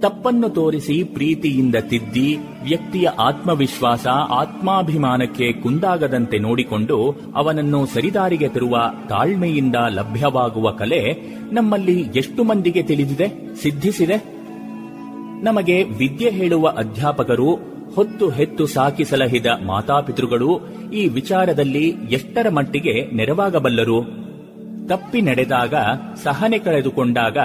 [0.00, 8.76] ತಪ್ಪನ್ನು ತೋರಿಸಿ ಪ್ರೀತಿಯಿಂದ ತಿದ್ದಿ ವ್ಯಕ್ತಿಯ ಆತ್ಮವಿಶ್ವಾಸ ಆತ್ಮಾಭಿಮಾನಕ್ಕೆ ಕುಂದಾಗದಂತೆ ನೋಡಿಕೊಂಡು ಅವನನ್ನು ಸರಿದಾರಿಗೆ ತರುವ
[9.08, 11.00] ತಾಳ್ಮೆಯಿಂದ ಲಭ್ಯವಾಗುವ ಕಲೆ
[11.52, 14.40] ನಮ್ಮಲ್ಲಿ ಎಷ್ಟು ಮಂದಿಗೆ ತಿಳಿದಿದೆ, ಸಿದ್ಧಿಸಿದೆ?
[15.42, 20.60] ನಮಗೆ ವಿದ್ಯೆ ಹೇಳುವ ಅಧ್ಯಾಪಕರು ಹೊತ್ತು ಹೆತ್ತು ಸಾಕಿ ಸಲಹಿದ ಮಾತಾಪಿತೃಗಳು
[20.94, 23.98] ಈ ವಿಚಾರದಲ್ಲಿ ಎಷ್ಟರ ಮಟ್ಟಿಗೆ ನೆರವಾಗಬಲ್ಲರು?
[24.88, 25.74] ತಪ್ಪಿ ನಡೆದಾಗ,
[26.22, 27.38] ಸಹನೆ ಕಳೆದುಕೊಂಡಾಗ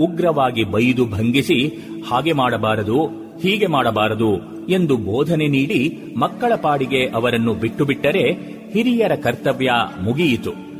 [0.00, 1.66] ಉಗ್ರವಾಗಿ ಬೈದು ಭಂಗಿಸಿ,
[2.10, 3.06] ಹಾಗೆ ಮಾಡಬಾರದು,
[3.42, 4.30] ಹೀಗೆ ಮಾಡಬಾರದು
[4.68, 8.24] ಎಂದು ಬೋಧನೆ ನೀಡಿ ಮಕ್ಕಳ ಪಾಡಿಗೆ ಅವರನ್ನು ಬಿಟ್ಟು ಬಿಟ್ಟರೆ
[8.72, 10.72] ಹಿರಿಯರ ಕರ್ತವ್ಯ ಮುಗಿಯಿತು.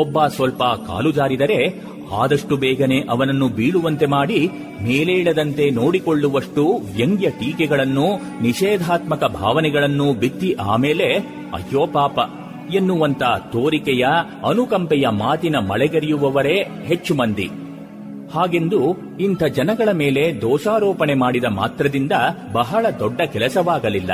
[0.00, 4.48] ಒಬ್ಬ ಸ್ವಲ್ಪ ಕಾಲು ಜಾರಿದರೆ ಆದಷ್ಟು ಬೇಗನೆ ಅವನನ್ನು ಬೀಳುವಂತೆ ಮಾಡಿ
[4.82, 6.66] ಮೇಲೇಳದಂತೆ ನೋಡಿಕೊಳ್ಳುವಷ್ಟು
[6.96, 11.12] ವ್ಯಂಗ್ಯ ಟೀಕೆಗಳನ್ನು, ನಿಷೇಧಾತ್ಮಕ ಭಾವನೆಗಳನ್ನು ಬಿತ್ತಿ ಆಮೇಲೆ,
[11.54, 12.18] ಅಯ್ಯೋ ಪಾಪ,
[12.74, 14.06] ಎನ್ನುವಂತ ತೋರಿಕೆಯ,
[14.48, 17.50] ಅನುಕಂಪೆಯ ಮಾತಿನ ಮಳೆಗರಿಯುವವರೇ ಹೆಚ್ಚು ಮಂದಿ.
[18.34, 22.12] ಹಾಗೆಂದು ಇಂಥ ಜನಗಳ ಮೇಲೆ ದೋಷಾರೋಪಣೆ ಮಾಡಿದ ಮಾತ್ರದಿಂದ
[22.52, 24.10] ಬಹಳ ದೊಡ್ಡ ಕೆಲಸವಾಗಲಿಲ್ಲ.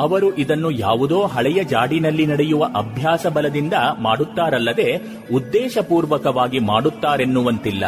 [0.00, 5.00] ಅವರು ಇದನ್ನು ಯಾವುದೋ ಹಳೆಯ ಜಾಡಿನಲ್ಲಿ ನಡೆಯುವ ಅಭ್ಯಾಸ ಬಲದಿಂದ ಮಾಡುತ್ತಾರಲ್ಲದೆ
[5.34, 7.86] ಉದ್ದೇಶಪೂರ್ವಕವಾಗಿ ಮಾಡುತ್ತಾರೆನ್ನುವಂತಿಲ್ಲ.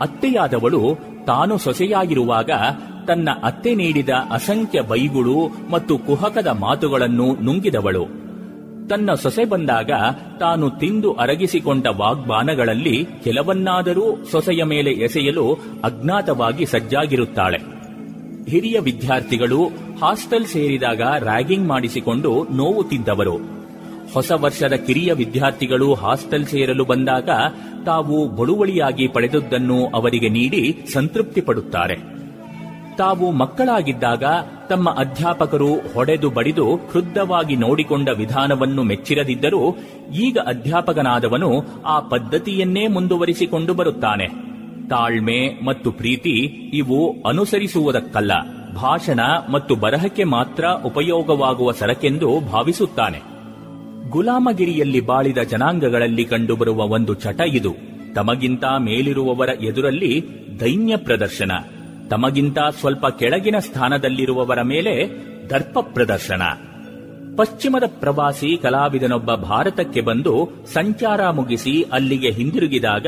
[0.00, 2.50] ಅತ್ತೆಯಾದವಳು ತಾನು ಸೊಸೆಯಾಗಿರುವಾಗ
[3.06, 8.04] ತನ್ನ ಅತ್ತೆ ನೀಡಿದ ಅಸಂಖ್ಯ ಬೈಗುಳು ಮತ್ತು ಕುಹಕದ ಮಾತುಗಳನ್ನು ನುಂಗಿದವಳು.
[8.88, 9.90] ತನ್ನ ಸೊಸೆ ಬಂದಾಗ
[10.40, 15.52] ತಾನು ತಿಂದು ಅರಗಿಸಿಕೊಂಡ ವಾಗ್ಬಾನಗಳಲ್ಲಿ ಕೆಲವನ್ನಾದರೂ ಸೊಸೆಯ ಮೇಲೆ ಎಸೆಯಲು
[15.84, 17.58] ಅಜ್ಞಾತವಾಗಿ ಸಜ್ಜಾಗಿರುತ್ತಾಳೆ.
[18.50, 23.36] ಹಿರಿಯ ವಿದ್ಯಾರ್ಥಿಗಳು ಹಾಸ್ಟೆಲ್ ಸೇರಿದಾಗ ರ್ಯಾಗಿಂಗ್ ಮಾಡಿಸಿಕೊಂಡು ನೋವು ತಿದ್ದವರು
[24.14, 27.30] ಹೊಸ ವರ್ಷದ ಕಿರಿಯ ವಿದ್ಯಾರ್ಥಿಗಳು ಹಾಸ್ಟೆಲ್ ಸೇರಲು ಬಂದಾಗ
[27.86, 32.16] ತಾವು ಬಳುವಳಿಯಾಗಿ ಪಡೆದದ್ದನ್ನು ಅವರಿಗೆ ನೀಡಿ ಸಂತೃಪ್ತಿ ಪಡುತ್ತಾರೆ
[32.98, 34.24] ತಾವು ಮಕ್ಕಳಾಗಿದ್ದಾಗ
[34.68, 39.76] ತಮ್ಮ ಅಧ್ಯಾಪಕರು ಹೊಡೆದು ಬಡಿದು ಕ್ರುದ್ಧವಾಗಿ ನೋಡಿಕೊಂಡ ವಿಧಾನವನ್ನು ಮೆಚ್ಚಿರದಿದ್ದರೂ
[40.14, 44.28] ಈಗ ಅಧ್ಯಾಪಕನಾದವನು ಆ ಪದ್ಧತಿಯನ್ನೇ ಮುಂದುವರಿಸಿಕೊಂಡು ಬರುತ್ತಾನೆ.
[44.88, 46.34] ತಾಳ್ಮೆ ಮತ್ತು ಪ್ರೀತಿ
[46.74, 48.32] ಇವು ಅನುಸರಿಸುವುದಕ್ಕಲ್ಲ.
[48.82, 49.20] ಭಾಷಣ
[49.52, 53.36] ಮತ್ತು ಬರಹಕ್ಕೆ ಮಾತ್ರ ಉಪಯೋಗವಾಗುವ ಸರಕೆಂದು ಭಾವಿಸುತ್ತಾನೆ.
[54.10, 57.74] ಗುಲಾಮಗಿರಿಯಲ್ಲಿ ಬಾಳಿದ ಜನಾಂಗಗಳಲ್ಲಿ ಕಂಡುಬರುವ ಒಂದು ಚಟ ಇದು.
[58.14, 60.24] ತಮಗಿಂತ ಮೇಲಿರುವವರ ಎದುರಲ್ಲಿ
[60.60, 61.52] ದೈನ್ಯ ಪ್ರದರ್ಶನ.
[62.10, 65.08] ತಮಗಿಂತ ಸ್ವಲ್ಪ ಕೆಳಗಿನ ಸ್ಥಾನದಲ್ಲಿರುವವರ ಮೇಲೆ
[65.50, 66.42] ದರ್ಪ ಪ್ರದರ್ಶನ.
[67.36, 73.06] ಪಶ್ಚಿಮದ ಪ್ರವಾಸಿ ಕಲಾವಿದನೊಬ್ಬ ಭಾರತಕ್ಕೆ ಬಂದು ಸಂಚಾರ ಮುಗಿಸಿ ಅಲ್ಲಿಗೆ ಹಿಂದಿರುಗಿದಾಗ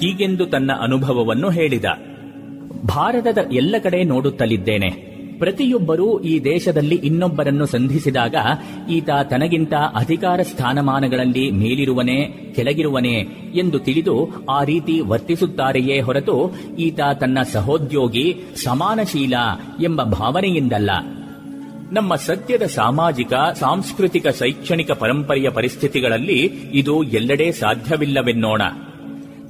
[0.00, 1.84] ಹೀಗೆಂದು ತನ್ನ ಅನುಭವವನ್ನು ಹೇಳಿದ.
[2.86, 5.12] ಭಾರತದ ಎಲ್ಲ ಕಡೆ ನೋಡುತ್ತಲಿದ್ದೇನೆ.
[5.38, 8.34] ಪ್ರತಿಯೊಬ್ಬರೂ ಈ ದೇಶದಲ್ಲಿ ಇನ್ನೊಬ್ಬರನ್ನು ಸಂಧಿಸಿದಾಗ
[8.90, 18.40] ಈತ ತನಗಿಂತ ಅಧಿಕಾರ ಸ್ಥಾನಮಾನಗಳಲ್ಲಿ ಮೇಲಿರುವನೇ, ಕೆಳಗಿರುವನೇ ಎಂದು ತಿಳಿದು ಆ ರೀತಿ ವರ್ತಿಸುತ್ತಾರೆಯೇ ಹೊರತು ಈತ ತನ್ನ ಸಹೋದ್ಯೋಗಿ,
[18.64, 19.34] ಸಮಾನಶೀಲ
[19.82, 20.90] ಎಂಬ ಭಾವನೆಯಿಂದಲ್ಲ.
[21.92, 26.38] ನಮ್ಮ ಸದ್ಯದ ಸಾಮಾಜಿಕ, ಸಾಂಸ್ಕೃತಿಕ, ಶೈಕ್ಷಣಿಕ ಪರಂಪರೆಯ ಪರಿಸ್ಥಿತಿಗಳಲ್ಲಿ
[26.72, 28.62] ಇದು ಎಲ್ಲೆಡೆ ಸಾಧ್ಯವಿಲ್ಲವೆನ್ನೋಣ.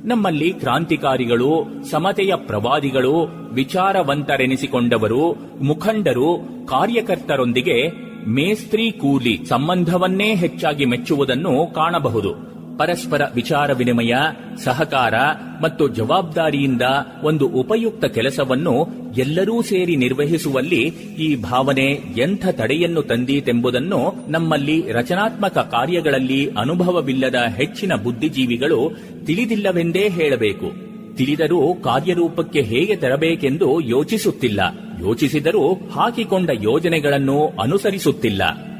[0.04, 3.14] ನಮ್ಮಲ್ಲಿ ಕ್ರಾಂತಿಕಾರಿಗಳು ಸಮತೆಯ ಪ್ರವಾದಿಗಳು
[3.52, 7.88] ವಿಚಾರವಂತರೆನಿಸಿಕೊಂಡವರು ಮುಖಂಡರು ಕಾರ್ಯಕರ್ತರೊಂದಿಗೆ
[8.28, 12.51] ಮೇಸ್ತ್ರಿ ಕೂಲಿ ಸಂಬಂಧವನ್ನೇ ಹೆಚ್ಚಾಗಿ ಮೆಚ್ಚುವುದನ್ನು ಕಾಣಬಹುದು.
[12.82, 14.14] ಪರಸ್ಪರ ವಿಚಾರ ವಿನಿಮಯ,
[14.64, 15.14] ಸಹಕಾರ
[15.62, 16.82] ಮತ್ತು ಜವಾಬ್ದಾರಿಯಿಂದ
[17.22, 20.80] ಒಂದು ಉಪಯುಕ್ತ ಕೆಲಸವನ್ನು ಎಲ್ಲರೂ ಸೇರಿ ನಿರ್ವಹಿಸುವಲ್ಲಿ
[21.18, 21.86] ಈ ಭಾವನೆ
[22.18, 30.70] ಎಂಥ ತಡೆಯನ್ನು ತಂದೀತೆಂಬುದನ್ನು ನಮ್ಮಲ್ಲಿ ರಚನಾತ್ಮಕ ಕಾರ್ಯಗಳಲ್ಲಿ ಅನುಭವವಿಲ್ಲದ ಹೆಚ್ಚಿನ ಬುದ್ಧಿಜೀವಿಗಳು ತಿಳಿದಿಲ್ಲವೆಂದೇ ಹೇಳಬೇಕು.
[31.16, 34.60] ತಿಳಿದರೂ ಕಾರ್ಯರೂಪಕ್ಕೆ ಹೇಗೆ ತರಬೇಕೆಂದು ಯೋಚಿಸುತ್ತಿಲ್ಲ.
[35.00, 38.71] ಯೋಚಿಸಿದರೂ ಹಾಕಿಕೊಂಡ ಯೋಜನೆಗಳನ್ನು ಅನುಸರಿಸುತ್ತಿಲ್ಲ.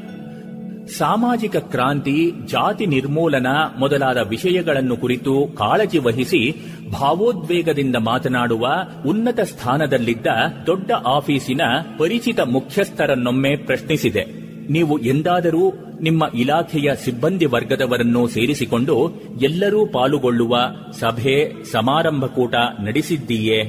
[0.87, 3.47] ಸಾಮಾಜಿಕ ಕ್ರಾಂತಿ, ಜಾತಿ ನಿರ್ಮೂಲನ
[3.79, 6.51] ಮೊದಲಾದ ವಿಷಯಗಳನ್ನು ಕುರಿತು ಕಾಳಜಿ ವಹಿಸಿ
[6.91, 8.67] ಭಾವೋದ್ವೇಗದಿಂದ ಮಾತನಾಡುವ
[9.07, 10.27] ಉನ್ನತ ಸ್ಥಾನದಲ್ಲಿದ್ದ
[10.65, 11.61] ದೊಡ್ಡ ಆಫೀಸಿನ
[11.97, 14.25] ಪರಿಚಿತ ಮುಖ್ಯಸ್ಥರನ್ನೊಮ್ಮೆ ಪ್ರಶ್ನಿಸಿದೆ.
[14.71, 20.57] ನೀವು ಎಂದಾದರೂ ನಿಮ್ಮ ಇಲಾಖೆಯ ಸಿಬ್ಬಂದಿ ವರ್ಗದವರನ್ನು ಸೇರಿಸಿಕೊಂಡು ಎಲ್ಲರೂ ಪಾಲುಗೊಳ್ಳುವ
[20.91, 23.59] ಸಭೆ, ಸಮಾರಂಭ ಕೂಟ ನಡೆಸಿದ್ದೀಯೇ?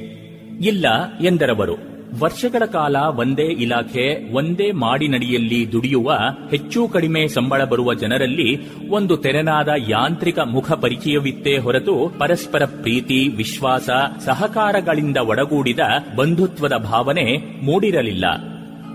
[0.61, 0.85] ಇಲ್ಲ,
[1.21, 1.94] ಎಂದರವರು.
[2.21, 6.11] ವರ್ಷಗಳ ಕಾಲ ಒಂದೇ ಇಲಾಖೆ, ಒಂದೇ ಮಾಡಿನಡಿಯಲ್ಲಿ ದುಡಿಯುವ
[6.51, 8.49] ಹೆಚ್ಚು ಕಡಿಮೆ ಸಂಬಳ ಬರುವ ಜನರಲ್ಲಿ
[8.89, 13.89] ಒಂದು ತೆರೆನಾದ ಯಾಂತ್ರಿಕ ಮುಖ ಪರಿಚಯವಿತ್ತೇ ಹೊರತು ಪರಸ್ಪರ ಪ್ರೀತಿ, ವಿಶ್ವಾಸ,
[14.25, 15.79] ಸಹಕಾರಗಳಿಂದ ಒಡಗೂಡಿದ
[16.15, 18.25] ಬಂಧುತ್ವದ ಭಾವನೆ ಮೂಡಿರಲಿಲ್ಲ.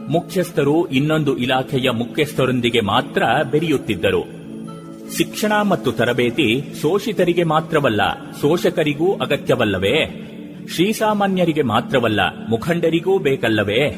[0.08, 4.40] ಮುಖ್ಯಸ್ಥರು ಇನ್ನೊಂದು ಇಲಾಖೆಯ ಮುಖ್ಯಸ್ಥರೊಂದಿಗೆ ಮಾತ್ರ ಬೆರೆಯುತ್ತಿದ್ದರು.
[5.16, 8.02] ಶಿಕ್ಷಣ ಮತ್ತು ತರಬೇತಿ ಶೋಷಿತರಿಗೆ ಮಾತ್ರವಲ್ಲ,
[8.40, 10.26] ಶೋಷಕರಿಗೂ ಅಗತ್ಯವಲ್ಲವೇ?
[10.74, 13.88] ಶ್ರೀಸಾಮಾನ್ಯರಿಗೆ ಮಾತ್ರವಲ್ಲ, ಮುಖಂಡರಿಗೂ ಬೇಕಲ್ಲವೇ?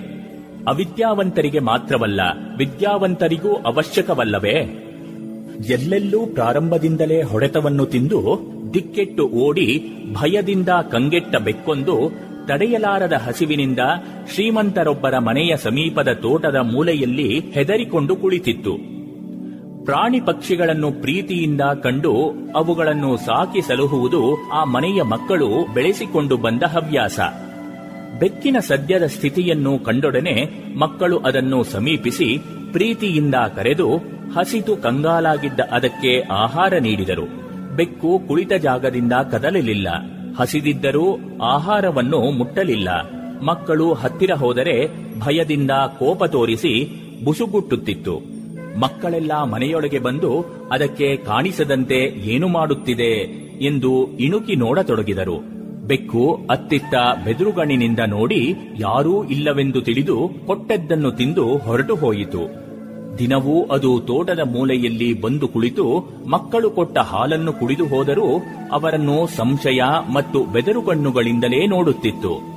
[0.69, 2.21] ಅವಿದ್ಯಾವಂತರಿಗೆ ಮಾತ್ರವಲ್ಲ,
[2.57, 4.55] ವಿದ್ಯಾವಂತರಿಗೂ ಅವಶ್ಯಕವಲ್ಲವೇ?
[5.69, 8.41] ಎಲ್ಲೆಲ್ಲೂ ಪ್ರಾರಂಭದಿಂದಲೇ ಹೊಡೆತವನ್ನು ತಿಂದು,
[8.75, 12.11] ದಿಕ್ಕೆಟ್ಟು ಓಡಿ, ಭಯದಿಂದ ಕಂಗೆಟ್ಟ ಬೆಕ್ಕೊಂದು
[12.47, 13.79] ತಡೆಯಲಾರದ ಹಸಿವಿನಿಂದ
[14.35, 19.02] ಶ್ರೀಮಂತರೊಬ್ಬರ ಮನೆಯ ಸಮೀಪದ ತೋಟದ ಮೂಲೆಯಲ್ಲಿ ಹೆದರಿಕೊಂಡು ಕುಳಿತಿತ್ತು.
[19.85, 22.15] ಪ್ರಾಣಿ ಪಕ್ಷಿಗಳನ್ನು ಪ್ರೀತಿಯಿಂದ ಕಂಡು
[22.57, 27.21] ಅವುಗಳನ್ನು ಸಾಕಿ ಸಲಹುವುದು ಆ ಮನೆಯ ಮಕ್ಕಳು ಬೆಳೆಸಿಕೊಂಡು ಬಂದ ಹವ್ಯಾಸ.
[28.19, 32.39] ಬೆಕ್ಕಿನ ಸದ್ಯದ ಸ್ಥಿತಿಯನ್ನು ಕಂಡೊಡನೆ ಮಕ್ಕಳು ಅದನ್ನು ಸಮೀಪಿಸಿ
[32.73, 33.97] ಪ್ರೀತಿಯಿಂದ ಕರೆದು
[34.37, 37.27] ಹಸಿತು ಕಂಗಾಲಾಗಿದ್ದ ಅದಕ್ಕೆ ಆಹಾರ ನೀಡಿದರು.
[37.77, 39.89] ಬೆಕ್ಕು ಕುಳಿತ ಜಾಗದಿಂದ ಕದಲಲಿಲ್ಲ.
[40.39, 42.89] ಹಸಿದಿದ್ದರೂ ಆಹಾರವನ್ನು ಮುಟ್ಟಲಿಲ್ಲ.
[43.41, 44.89] ಮಕ್ಕಳು ಹತ್ತಿರ ಹೋದರೆ
[45.21, 48.42] ಭಯದಿಂದ ಕೋಪ ತೋರಿಸಿ ಬುಸುಗುಟ್ಟುತ್ತಿತ್ತು.
[48.79, 50.41] ಮಕ್ಕಳೆಲ್ಲ ಮನೆಯೊಳಗೆ ಬಂದು
[50.73, 53.13] ಅದಕ್ಕೆ ಕಾಣಿಸದಂತೆ ಏನು ಮಾಡುತ್ತಿದೆ
[53.61, 55.53] ಎಂದು ಇಣುಕಿ ನೋಡತೊಡಗಿದರು.
[55.87, 62.63] ಬೆಕ್ಕು, ಅತ್ತಿತ್ತ ಬೆದುರುಗಣ್ಣಿನಿಂದ ನೋಡಿ ಯಾರೂ ಇಲ್ಲವೆಂದು ತಿಳಿದು ಕೊಟ್ಟದ್ದನ್ನು ತಿಂದು ಹೊರಟು ಹೋಯಿತು.
[63.19, 68.39] ದಿನವೂ ಅದು ತೋಟದ ಮೂಲೆಯಲ್ಲಿ ಬಂದು ಕುಳಿತು ಮಕ್ಕಳು ಕೊಟ್ಟ ಹಾಲನ್ನು ಕುಡಿದು ಹೋದರೂ
[68.73, 69.83] ಅವರನ್ನು ಸಂಶಯ
[70.15, 72.53] ಮತ್ತು ಬೆದರುಗಣ್ಣುಗಳಿಂದಲೇ ನೋಡುತ್ತಿತ್ತು.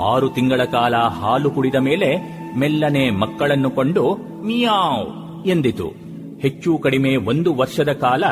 [0.00, 4.14] ಆರು ತಿಂಗಳ ಕಾಲ ಹಾಲು ಕುಡಿದ ಮೇಲೆ ಮೆಲ್ಲನೆ ಮಕ್ಕಳನ್ನು ಕೊಂಡು
[4.46, 5.92] ಮಿಯಾವ್ ಎಂದಿತು.
[6.40, 8.24] ಹೆಚ್ಚು ಕಡಿಮೆ ಒಂದು ವರ್ಷದ ಕಾಲ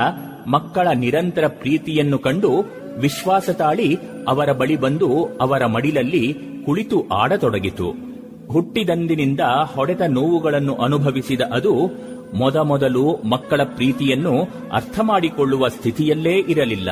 [0.47, 2.51] ಮಕ್ಕಳ ನಿರಂತರ ಪ್ರೀತಿಯನ್ನು ಕಂಡು
[2.99, 3.97] ವಿಶ್ವಾಸ ತಾಳಿ
[4.29, 8.09] ಅವರ ಬಳಿ ಬಂದು ಅವರ ಮಡಿಲಲ್ಲಿ ಕುಳಿತು ಆಡತೊಡಗಿತು.
[8.53, 9.41] ಹುಟ್ಟಿದಂದಿನಿಂದ
[9.75, 11.91] ಹೊಡೆತ ನೋವುಗಳನ್ನು ಅನುಭವಿಸಿದ ಅದು
[12.35, 14.43] ಮೊದಮೊದಲು ಮಕ್ಕಳ ಪ್ರೀತಿಯನ್ನು
[14.73, 16.91] ಅರ್ಥ ಮಾಡಿಕೊಳ್ಳುವ ಸ್ಥಿತಿಯಲ್ಲೇ ಇರಲಿಲ್ಲ.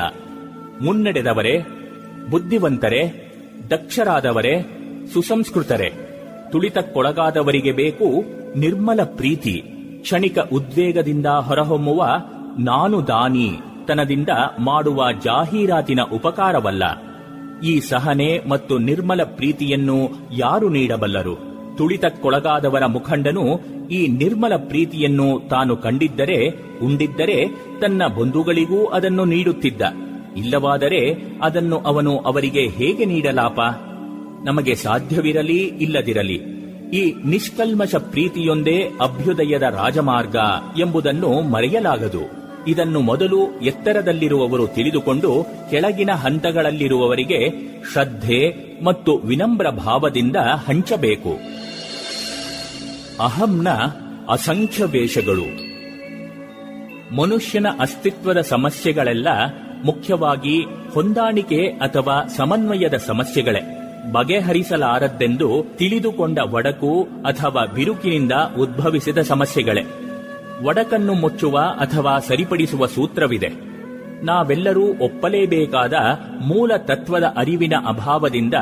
[0.80, 1.66] ಮುನ್ನಡೆದವರೇ,
[2.30, 3.32] ಬುದ್ಧಿವಂತರೇ,
[3.70, 4.62] ದಕ್ಷರಾದವರೇ,
[5.12, 5.92] ಸುಸಂಸ್ಕೃತರೇ,
[6.52, 8.24] ತುಳಿತಕ್ಕೊಳಗಾದವರಿಗೆ ಬೇಕು
[8.58, 9.75] ನಿರ್ಮಲ ಪ್ರೀತಿ.
[10.06, 12.06] ಕ್ಷಣಿಕ ಉದ್ವೇಗದಿಂದ ಹೊರಹೊಮ್ಮುವ
[12.58, 13.50] ನಾನು ದಾನಿ
[13.88, 14.28] ತನದಿಂದ
[14.58, 16.82] ಮಾಡುವ ಜಾಹೀರಾತಿನ ಉಪಕಾರವಲ್ಲ.
[17.60, 21.38] ಈ ಸಹನೆ ಮತ್ತು ನಿರ್ಮಲ ಪ್ರೀತಿಯನ್ನು ಯಾರು ನೀಡಬಲ್ಲರು?
[21.76, 26.48] ತುಳಿತಕ್ಕೊಳಗಾದವರ ಮುಖಂಡನು ಈ ನಿರ್ಮಲ ಪ್ರೀತಿಯನ್ನು ತಾನು ಕಂಡಿದ್ದರೆ,
[26.84, 27.46] ಉಂಡಿದ್ದರೆ
[27.80, 29.82] ತನ್ನ ಬಂಧುಗಳಿಗೂ ಅದನ್ನು ನೀಡುತ್ತಿದ್ದ.
[30.36, 33.60] ಇಲ್ಲವಾದರೆ ಅದನ್ನು ಅವನು ಅವರಿಗೆ ಹೇಗೆ ನೀಡಲಾಪ?
[34.44, 36.65] ನಮಗೆ ಸಾಧ್ಯವಿರಲಿ, ಇಲ್ಲದಿರಲಿ.
[36.92, 40.36] ಈ ನಿಷ್ಕಲ್ಮಶ ಪ್ರೀತಿಯೊಂದೇ ಅಭ್ಯುದಯದ ರಾಜಮಾರ್ಗ
[40.78, 42.46] ಎಂಬುದನ್ನು ಮರೆಯಲಾಗದು.
[42.68, 47.50] ಇದನ್ನು ಮೊದಲು ಎತ್ತರದಲ್ಲಿರುವವರು ತಿಳಿದುಕೊಂಡು ಕೆಳಗಿನ ಹಂತಗಳಲ್ಲಿರುವವರಿಗೆ
[47.92, 51.30] ಶ್ರದ್ಧೆ ಮತ್ತು ವಿನಮ್ರ ಭಾವದಿಂದ ಹಂಚಬೇಕು.
[53.22, 53.68] ಅಹಂನ
[54.30, 55.66] ಅಸಂಖ್ಯ ವೇಷಗಳು
[57.16, 59.28] ಮನುಷ್ಯನ ಅಸ್ತಿತ್ವದ ಸಮಸ್ಯೆಗಳೆಲ್ಲ
[59.84, 60.62] ಮುಖ್ಯವಾಗಿ
[60.94, 63.85] ಹೊಂದಾಣಿಕೆ ಅಥವಾ ಸಮನ್ವಯದ ಸಮಸ್ಯೆಗಳೇ.
[64.12, 69.82] ಬಗೆಹರಿಸಲಾರದ್ದೆಂದು ತಿಳಿದುಕೊಂಡ ಒಡಕು ಅಥವಾ ಬಿರುಕಿನಿಂದ ಉದ್ಭವಿಸಿದ ಸಮಸ್ಯೆಗಳೇ.
[70.62, 73.48] ಒಡಕನ್ನು ಮುಚ್ಚುವ ಅಥವಾ ಸರಿಪಡಿಸುವ ಸೂತ್ರವಿದೆ.
[74.24, 75.92] ನಾವೆಲ್ಲರೂ ಒಪ್ಪಲೇಬೇಕಾದ
[76.40, 78.54] ಮೂಲ ತತ್ವದ ಅರಿವಿನ ಅಭಾವದಿಂದ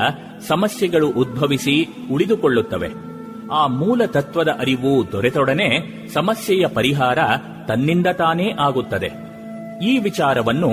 [0.48, 2.90] ಸಮಸ್ಯೆಗಳು ಉದ್ಭವಿಸಿ ಉಳಿದುಕೊಳ್ಳುತ್ತವೆ.
[3.52, 5.68] ಆ ಮೂಲ ತತ್ವದ ಅರಿವು ದೊರೆತೊಡನೆ
[6.12, 7.18] ಸಮಸ್ಯೆಯ ಪರಿಹಾರ
[7.68, 9.10] ತನ್ನಿಂದ ತಾನೇ ಆಗುತ್ತದೆ.
[9.84, 10.70] ಈ ವಿಚಾರವನ್ನು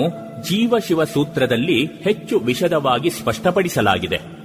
[0.49, 4.40] ಜೀವಶಿವ ಸೂತ್ರದಲ್ಲಿ ಹೆಚ್ಚು ವಿಷದವಾಗಿ ಸ್ಪಷ್ಟಪಡಿಸಲಾಗಿದೆ.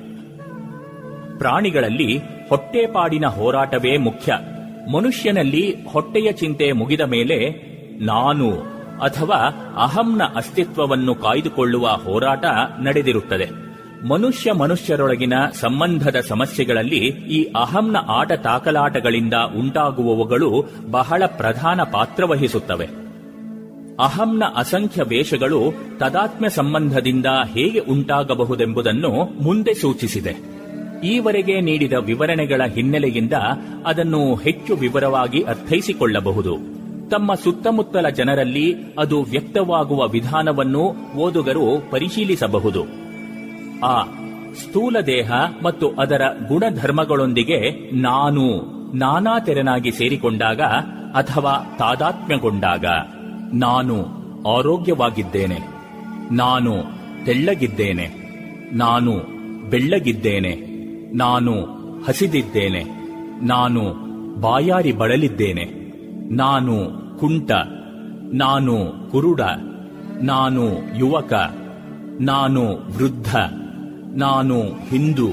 [1.39, 2.18] ಪ್ರಾಣಿಗಳಲ್ಲಿ
[2.49, 4.39] ಹೊಟ್ಟೆಪಾಡಿನ ಹೋರಾಟವೇ ಮುಖ್ಯ.
[4.93, 7.51] ಮನುಷ್ಯನಲ್ಲಿ ಹೊಟ್ಟೆಯ ಚಿಂತೆ ಮುಗಿದ ಮೇಲೆ
[8.05, 8.51] ನಾನು
[9.03, 9.39] ಅಥವಾ
[9.82, 12.45] ಅಹಂನ ಅಸ್ತಿತ್ವವನ್ನು ಕಾಯ್ದುಕೊಳ್ಳುವ ಹೋರಾಟ
[12.80, 13.66] ನಡೆದಿರುತ್ತದೆ.
[14.09, 22.89] ಮನುಷ್ಯ ಮನುಷ್ಯರೊಳಗಿನ ಸಂಬಂಧದ ಸಮಸ್ಯೆಗಳಲ್ಲಿ ಈ ಅಹಂನ ಆಟ ತಾಕಲಾಟಗಳಿಂದ ಉಂಟಾಗುವವುಗಳು ಬಹಳ ಪ್ರಧಾನ ಪಾತ್ರವಹಿಸುತ್ತವೆ
[24.01, 25.61] ಅಹಂನ ಅಸಂಖ್ಯ ವೇಷಗಳು
[25.99, 30.55] ತದಾತ್ಮ್ಯ ಸಂಬಂಧದಿಂದ ಹೇಗೆ ಉಂಟಾಗಬಹುದೆಂಬುದನ್ನು ಮುಂದೆ ಸೂಚಿಸಿದೆ.
[31.05, 33.32] ಈವರೆಗೆ ನೀಡಿದ ವಿವರಣೆಗಳ ಹಿನ್ನೆಲೆಯಿಂದ
[33.86, 36.76] ಅದನ್ನು ಹೆಚ್ಚು ವಿವರವಾಗಿ ಅರ್ಥೈಸಿಕೊಳ್ಳಬಹುದು.
[37.11, 42.84] ತಮ್ಮ ಸುತ್ತಮುತ್ತಲ ಜನರಲ್ಲಿ ಅದು ವ್ಯಕ್ತವಾಗುವ ವಿಧಾನವನ್ನು ಓದುಗರು ಪರಿಶೀಲಿಸಬಹುದು.
[43.84, 44.03] ಆ,
[44.55, 45.32] ಸ್ಥೂಲ ದೇಹ
[45.62, 50.61] ಮತ್ತು ಅದರ ಗುಣಧರ್ಮಗಳೊಂದಿಗೆ ನಾನು ನಾನಾ ತೆರನಾಗಿ ಸೇರಿಕೊಂಡಾಗ
[51.14, 52.84] ಅಥವಾ ತಾದಾತ್ಮ್ಯಗೊಂಡಾಗ
[53.53, 54.07] ನಾನು
[54.59, 55.59] ಆರೋಗ್ಯವಾಗಿದ್ದೇನೆ.
[56.34, 56.72] ನಾನು
[57.24, 58.26] ತೆಳ್ಳಗಿದ್ದೇನೆ.
[58.72, 59.12] ನಾನು
[59.70, 60.65] ಬೆಳ್ಳಗಿದ್ದೇನೆ.
[61.16, 61.52] ನಾನು
[62.08, 62.84] ಹಸಿದಿದ್ದೇನೆ.
[63.46, 63.80] ನಾನು
[64.40, 65.64] ಬಾಯಾರಿ ಬಳಲಿದ್ದೇನೆ.
[66.34, 66.74] ನಾನು
[67.18, 67.50] ಕುಂಟ.
[68.32, 69.40] ನಾನು ಕುರುಡ.
[70.22, 71.32] ನಾನು ಯುವಕ.
[72.20, 73.36] ನಾನು ವೃದ್ಧ.
[74.16, 75.28] ನಾನು ಹಿಂದೂ.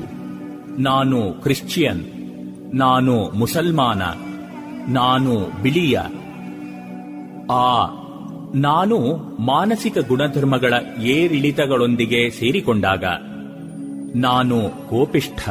[0.79, 2.03] ನಾನು ಕ್ರಿಶ್ಚಿಯನ್.
[2.75, 4.01] ನಾನು ಮುಸಲ್ಮಾನ.
[4.93, 5.99] ನಾನು ಬಿಳಿಯ.
[7.51, 7.87] ಆ,
[8.55, 8.97] ನಾನು
[9.39, 13.03] ಮಾನಸಿಕ ಗುಣಧರ್ಮಗಳ ಏರಿಳಿತಗಳೊಂದಿಗೆ ಸೇರಿಕೊಂಡಾಗ
[14.15, 15.49] ನಾನು ಕೋಪಿಷ್ಠ.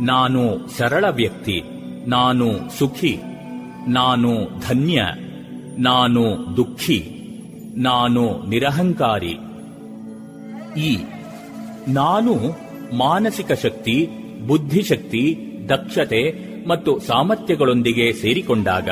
[0.00, 1.62] ನಾನು ಸರಳ ವ್ಯಕ್ತಿ,
[2.06, 3.18] ನಾನು ಸುಖಿ,
[3.88, 5.02] ನಾನು ಧನ್ಯ,
[5.78, 7.10] ನಾನು ದುಃಖಿ,
[7.76, 9.38] ನಾನು ನಿರಹಂಕಾರಿ.
[10.80, 10.98] ಈ
[11.88, 12.34] ನಾನು
[12.96, 14.08] ಮಾನಸಿಕ ಶಕ್ತಿ,
[14.46, 15.36] ಬುದ್ಧಿಶಕ್ತಿ,
[15.68, 18.88] ದಕ್ಷತೆ ಮತ್ತು ಸಾಮರ್ಥ್ಯಗಳೊಂದಿಗೆ ಸೇರಿಕೊಂಡಾಗ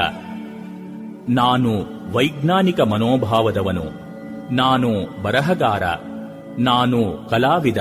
[1.28, 1.70] ನಾನು
[2.12, 4.04] ವೈಜ್ಞಾನಿಕ ಮನೋಭಾವದವನು,
[4.54, 5.82] ನಾನು ಬರಹಗಾರ,
[6.58, 7.76] ನಾನು ಕಲಾವಿದ,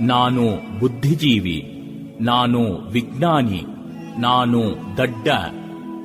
[0.00, 1.77] ನಾನು ಬುದ್ಧಿಜೀವಿ.
[2.20, 3.64] ನಾನು ವಿಜ್ಞಾನಿ,
[4.18, 4.60] ನಾನು
[4.96, 5.28] ದಡ್ಡ,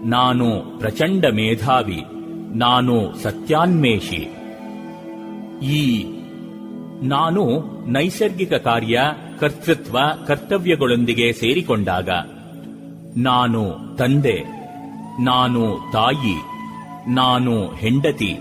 [0.06, 2.04] ನಾನು ಪ್ರಚಂಡ ಮೇಧಾವಿ,
[2.56, 4.30] ನಾನು ಸತ್ಯಾನ್ಮೇಷಿ
[5.66, 6.06] ಈ
[7.04, 7.44] ನಾನು
[7.92, 9.02] ನೈಸರ್ಗಿಕ ಕಾರ್ಯ,
[9.40, 9.98] ಕರ್ತೃತ್ವ,
[10.28, 12.10] ಕರ್ತವ್ಯಗಳೊಂದಿಗೆ ಸೇರಿಕೊಂಡಾಗ
[13.18, 14.44] ನಾನು ತಂದೆ,
[15.20, 16.38] ನಾನು ತಾಯಿ,
[17.08, 18.38] ನಾನು ಹೆಂಡತಿ,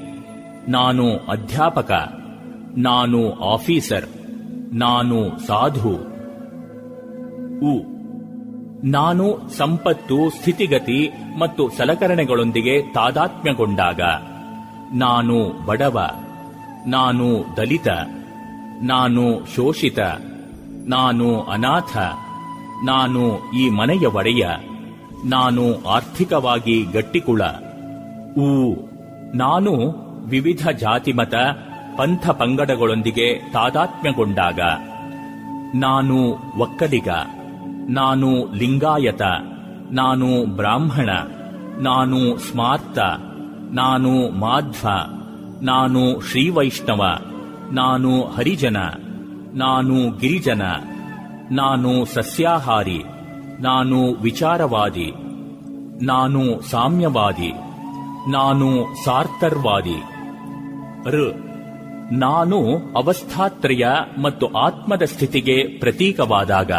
[0.68, 1.90] ನಾನು ಅಧ್ಯಾಪಕ,
[2.76, 4.06] ನಾನು ಆಫೀಸರ್,
[4.72, 6.11] ನಾನು ಸಾಧು.
[7.62, 7.92] ಉ
[8.84, 14.00] ನಾನು ಸಂಪತ್ತು, ಸ್ಥಿತಿಗತಿ ಮತ್ತು ಸಲಕರಣೆಗಳೊಂದಿಗೆ ತಾದಾತ್ಮ್ಯಗೊಂಡಾಗ,
[14.92, 16.06] ನಾನು ಬಡವ,
[16.86, 17.88] ನಾನು ದಲಿತ,
[18.82, 19.98] ನಾನು ಶೋಷಿತ,
[20.86, 21.96] ನಾನು ಅನಾಥ,
[22.84, 24.48] ನಾನು ಈ ಮನೆಯ ಒಡೆಯ,
[25.24, 27.40] ನಾನು ಆರ್ಥಿಕವಾಗಿ ಗಟ್ಟಿಕುಳ.
[28.38, 28.74] ಊ.
[29.34, 29.72] ನಾನು
[30.26, 31.34] ವಿವಿಧ ಜಾತಿಮತ,
[31.96, 34.60] ಪಂಥ ಪಂಗಡಗಳೊಂದಿಗೆ ತಾದಾತ್ಮ್ಯಗೊಂಡಾಗ,
[35.74, 37.08] ನಾನು ಒಕ್ಕಲಿಗ.
[37.88, 39.22] ನಾನು ಲಿಂಗಾಯತ,
[39.90, 41.10] ನಾನು ಬ್ರಾಹ್ಮಣ,
[41.78, 42.98] ನಾನು ಸ್ಮಾರ್ತ
[43.72, 44.88] ನಾನು ಮಾಧ್ವ,
[45.62, 47.02] ನಾನು ಶ್ರೀವೈಷ್ಣವ,
[47.72, 48.76] ನಾನು ಹರಿಜನ,
[49.54, 50.62] ನಾನು ಗಿರಿಜನ,
[51.50, 53.02] ನಾನು ಸಸ್ಯಾಹಾರಿ,
[53.60, 55.12] ನಾನು ವಿಚಾರವಾದಿ,
[56.04, 57.52] ನಾನು ಸಾಮ್ಯವಾದಿ,
[58.30, 60.02] ನಾನು ಸಾರ್ತರ್ವಾದಿ
[61.06, 61.32] ಋ
[62.12, 63.86] ನಾನು ಅವಸ್ಥಾತ್ರಯ
[64.22, 66.70] ಮತ್ತು ಆತ್ಮದ ಸ್ಥಿತಿಗೆ ಪ್ರತೀಕವಾದಾಗ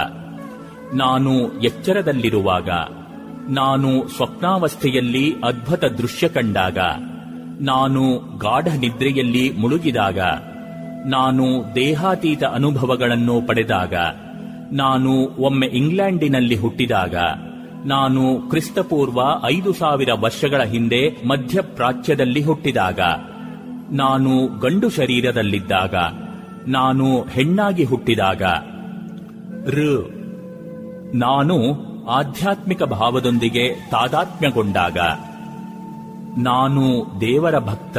[0.94, 2.70] ನಾನು ಎಚ್ಚರದಲ್ಲಿರುವಾಗ,
[3.50, 6.78] ನಾನು ಸ್ವಪ್ನಾವಸ್ಥೆಯಲ್ಲಿ ಅದ್ಭುತ ದೃಶ್ಯ ಕಂಡಾಗ,
[7.62, 8.04] ನಾನು
[8.38, 10.20] ಗಾಢ ನಿದ್ರೆಯಲ್ಲಿ ಮುಳುಗಿದಾಗ,
[11.06, 13.94] ನಾನು ದೇಹಾತೀತ ಅನುಭವಗಳನ್ನು ಪಡೆದಾಗ,
[14.72, 17.16] ನಾನು ಒಮ್ಮೆ ಇಂಗ್ಲೆಂಡಿನಲ್ಲಿ ಹುಟ್ಟಿದಾಗ,
[17.86, 23.00] ನಾನು ಕ್ರಿಸ್ತಪೂರ್ವ ಐದು ಸಾವಿರ ವರ್ಷಗಳ ಹಿಂದೆ ಮಧ್ಯಪ್ರಾಚ್ಯದಲ್ಲಿ ಹುಟ್ಟಿದಾಗ,
[23.92, 25.96] ನಾನು ಗಂಡು ಶರೀರದಲ್ಲಿದ್ದಾಗ,
[26.68, 28.44] ನಾನು ಹೆಣ್ಣಾಗಿ ಹುಟ್ಟಿದಾಗ
[29.68, 30.13] ಋ
[31.14, 31.56] ನಾನು
[32.06, 34.98] ಆಧ್ಯಾತ್ಮಿಕ ಭಾವದೊಂದಿಗೆ ತಾದಾತ್ಮ್ಯಗೊಂಡಾಗ.
[36.42, 36.82] ನಾನು
[37.22, 37.98] ದೇವರ ಭಕ್ತ,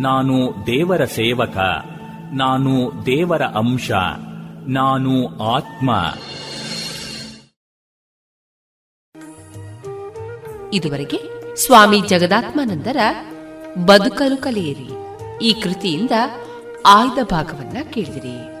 [0.00, 1.56] ನಾನು ದೇವರ ಸೇವಕ,
[2.32, 3.90] ನಾನು ದೇವರ ಅಂಶ,
[4.68, 5.90] ನಾನು ಆತ್ಮ.
[10.72, 11.20] ಇದುವರೆಗೆ
[11.56, 12.96] ಸ್ವಾಮಿ ಜಗದಾತ್ಮಾನಂದರ
[13.84, 14.88] ಬದುಕಲು ಕಲಿಯಿರಿ.
[15.42, 16.10] ಈ ಕೃತಿಯಿಂದ
[16.86, 18.60] ಆಯ್ದ ಭಾಗವನ್ನ ಕೇಳಿದಿರಿ.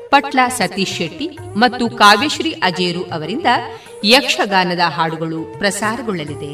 [0.11, 3.45] ಪಟ್ಲ ಸತೀಶ್ ಶೆಟ್ಟಿ ಮತ್ತು ಕಾವ್ಯಶ್ರೀ ಅಜೇರು ಅವರಿಂದ
[4.03, 6.53] ಯಕ್ಷಗಾನದ ಹಾಡುಗಳು ಪ್ರಸಾರಗೊಳ್ಳಲಿದೆ.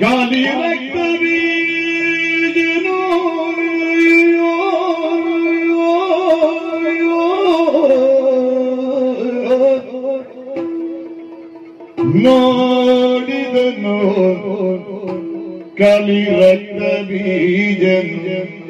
[0.00, 0.40] ಕಾಲಿ
[12.24, 13.96] ನೋಡಿದನು
[15.78, 18.63] ಕಲಿ ರಕ್ತ ಬೀಜನು.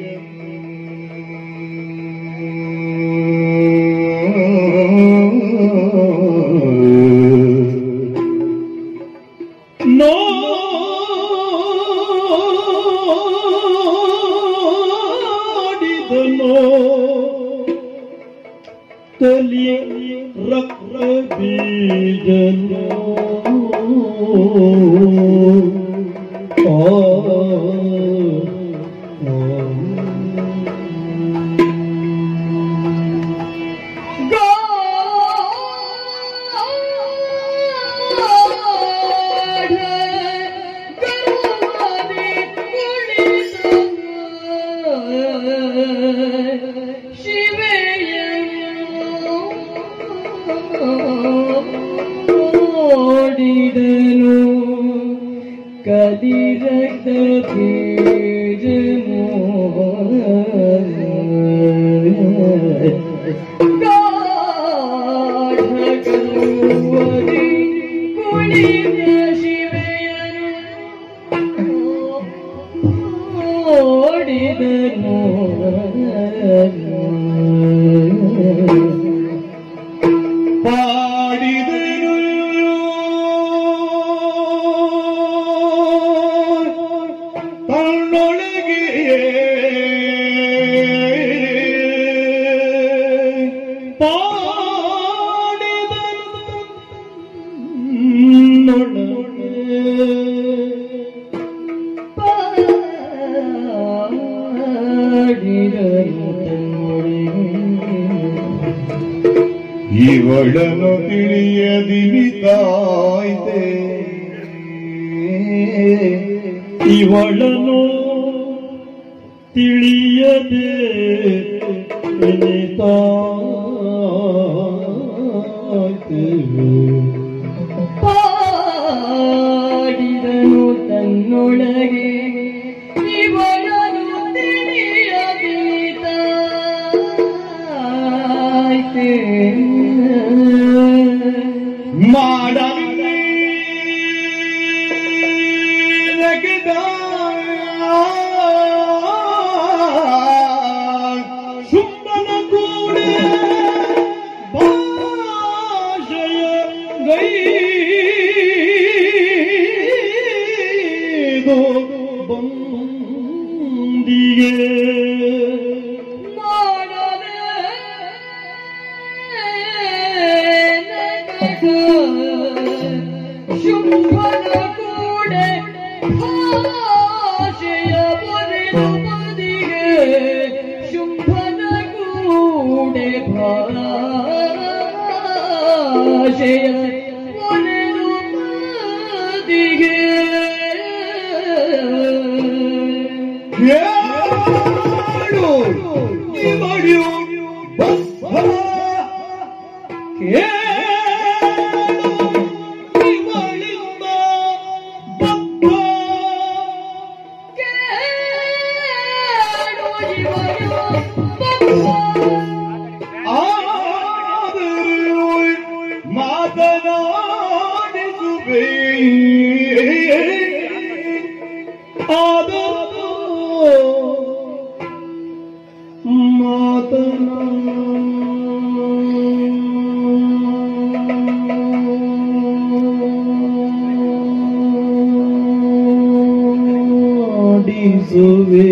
[237.67, 238.65] ഓടിസുവേ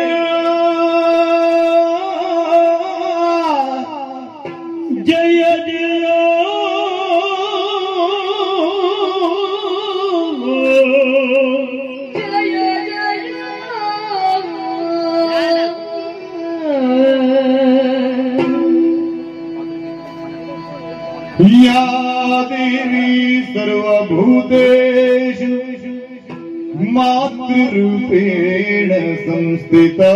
[28.12, 30.12] मातृरूपेण संस्थिता।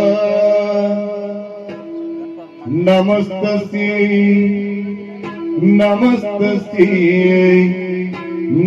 [2.68, 4.08] नमस्तस्यै
[5.62, 6.88] नमस्तस्यै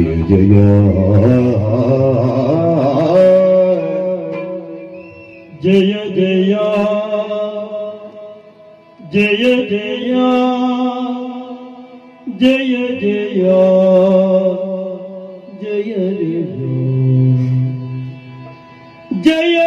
[0.00, 0.80] जय जय
[5.65, 6.65] जय जया
[9.13, 10.25] जय जया
[12.39, 13.61] जय जया
[15.61, 16.53] जय जया
[19.23, 19.64] जय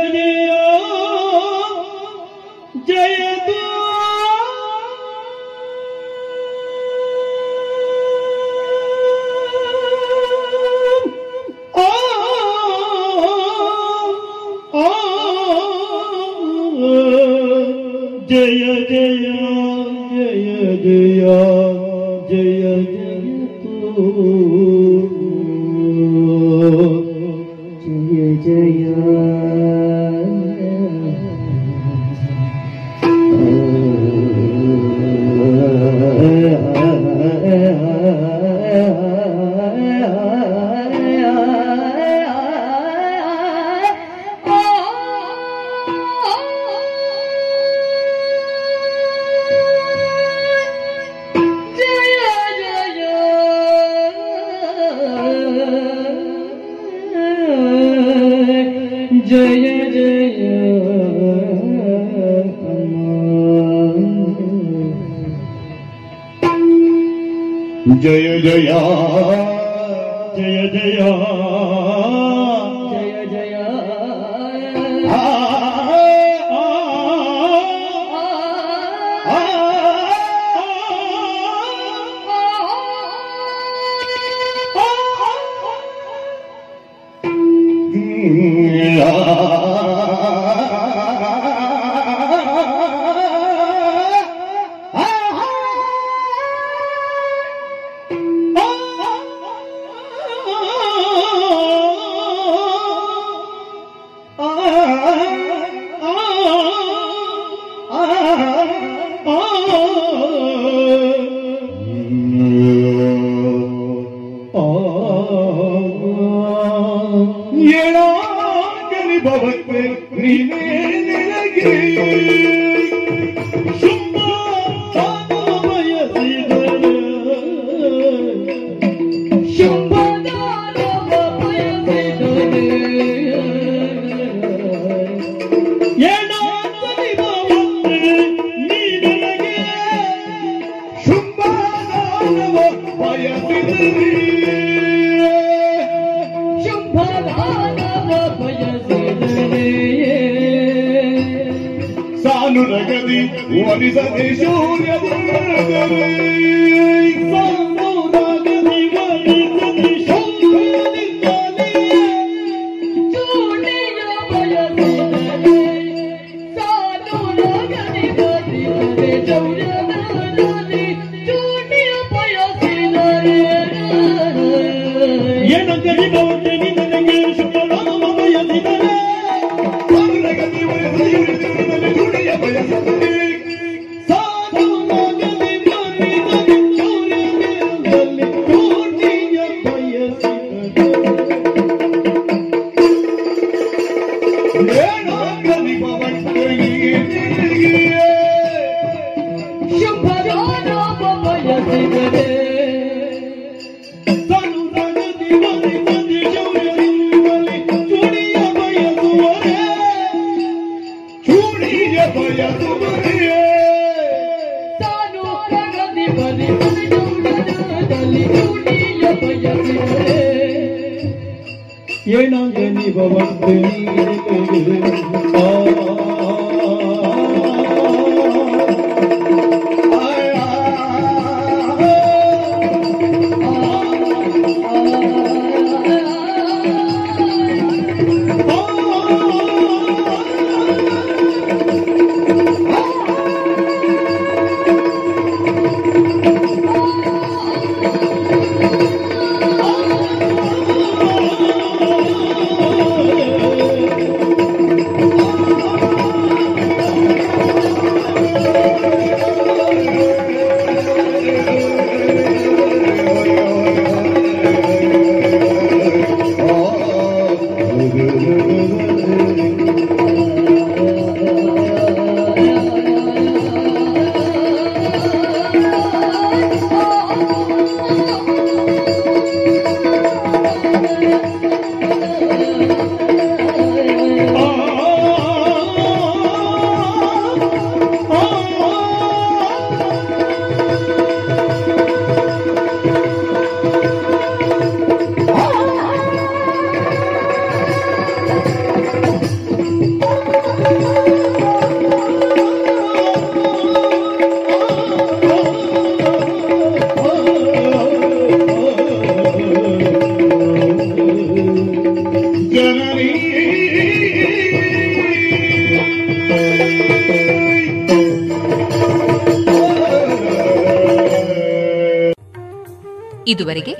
[323.28, 323.74] ಇದುವರೆಗೆ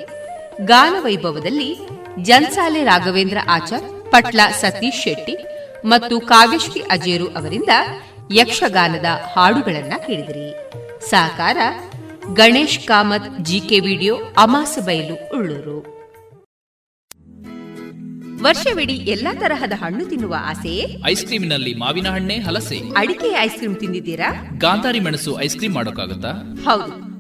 [0.64, 1.70] ಗಾನವೈಭವದಲ್ಲಿ
[2.22, 5.36] ಜನ್ಸಾಲೆ ರಾಘವೇಂದ್ರ ಆಚಾರ್ ಪಟ್ಲ ಸತೀಶ್ ಶೆಟ್ಟಿ
[5.84, 7.68] ಮತ್ತು ಕಾವ್ಯಶ್ರೀ ಅಜೇರು ಅವರಿಂದ
[8.32, 9.04] ಯಕ್ಷಗಾನದ
[9.36, 10.48] ಹಾಡುಗಳನ್ನ ಕೇಳಿದಿರಿ.
[11.10, 11.56] ಸಹಕಾರ
[12.34, 15.98] ಗಣೇಶ್ ಕಾಮತ್ ಜಿಕೆ ವಿಡಿಯೋ ಅಮಾಸ ಬಯಲು ಉಳ್ಳೂರು.
[18.42, 22.78] ವರ್ಷವಿಡೀ ಎಲ್ಲಾ ತರಹದ ಹಣ್ಣು ತಿನ್ನುವ ಆಸೆಯೇ ಐಸ್ ಕ್ರೀಮಿನಲ್ಲಿ ಮಾವಿನ ಹಣ್ಣೆ ಹಲಸೆ.
[22.96, 24.50] ಅಡಿಕೆ ಐಸ್ ಕ್ರೀಮ್ ತಿಂದಿದ್ದೀರಾ?
[24.58, 26.32] ಗಾಂಧಾರಿ ಮೆಣಸು ಐಸ್ ಕ್ರೀಮ್ ಮಾಡೋಕ್ಕಾಗತ್ತಾ?
[26.64, 26.97] ಹೌದು.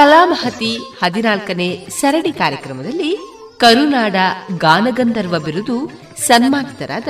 [0.00, 0.70] Kalamahati
[1.02, 3.10] ಹದಿನಾಲ್ಕನೇ ಸರಣಿ ಕಾರ್ಯಕ್ರಮದಲ್ಲಿ
[3.56, 4.16] ಕರುನಾಡ
[4.56, 5.76] ಗಾನಗಂಧರ್ವ ಬಿರುದು
[6.16, 7.08] ಸನ್ಮಾನಿತರಾದ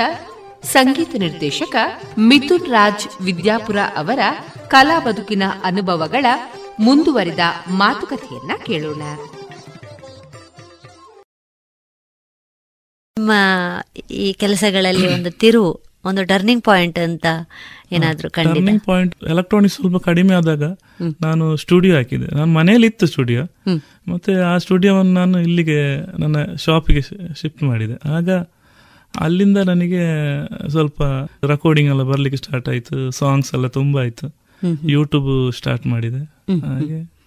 [0.64, 1.76] ಸಂಗೀತ ನಿರ್ದೇಶಕ
[2.18, 4.18] ಮಿಥುನ್ ರಾಜ್ ವಿದ್ಯಾಪುರ ಅವರ
[4.68, 6.26] ಕಲಾ ಬದುಕಿನ ಅನುಭವಗಳ
[6.78, 7.38] ಮುಂದುವರಿದ
[7.68, 9.02] ಮಾತುಕತೆಯನ್ನ ಕೇಳೋಣ.
[14.20, 15.72] ಈ ಕೆಲಸಗಳಲ್ಲಿ ಒಂದು ತಿರುವು
[16.04, 17.26] ಒಂದು ಟರ್ನಿಂಗ್ ಪಾಯಿಂಟ್ ಅಂತ
[17.92, 20.62] ಏನಾದ್ರು ಟರ್ನಿಂಗ್ ಪಾಯಿಂಟ್ ಎಲೆಕ್ಟ್ರಾನಿಕ್ಸ್ ಸ್ವಲ್ಪ ಕಡಿಮೆ ಆದಾಗ
[21.22, 22.34] ನಾನು ಸ್ಟುಡಿಯೋ ಹಾಕಿದೆ.
[22.34, 23.42] ನಾನು ಮನೆಯಲ್ಲಿ ಇತ್ತು ಸ್ಟುಡಿಯೋ
[24.08, 27.00] ಮತ್ತೆ ಆ ಸ್ಟುಡಿಯೋವನ್ನು ನಾನು ಇಲ್ಲಿಗೆ ನನ್ನ ಶಾಪಿಗೆ
[27.34, 28.08] ಶಿಫ್ಟ್ ಮಾಡಿದೆ.
[28.08, 28.30] ಆಗ
[29.20, 30.02] ಅಲ್ಲಿಂದ ನನಗೆ
[30.68, 31.02] ಸ್ವಲ್ಪ
[31.46, 33.10] ರೆಕಾರ್ಡಿಂಗ್ ಎಲ್ಲ ಬರ್ಲಿಕ್ಕೆ ಸ್ಟಾರ್ಟ್ ಆಯ್ತು.
[33.10, 34.34] ಸಾಂಗ್ಸ್ ಎಲ್ಲ ತುಂಬಾ ಆಯ್ತು.
[34.88, 36.24] ಯೂಟ್ಯೂಬ್ ಸ್ಟಾರ್ಟ್ ಮಾಡಿದೆ.
[36.66, 37.20] ಹಾಗೆ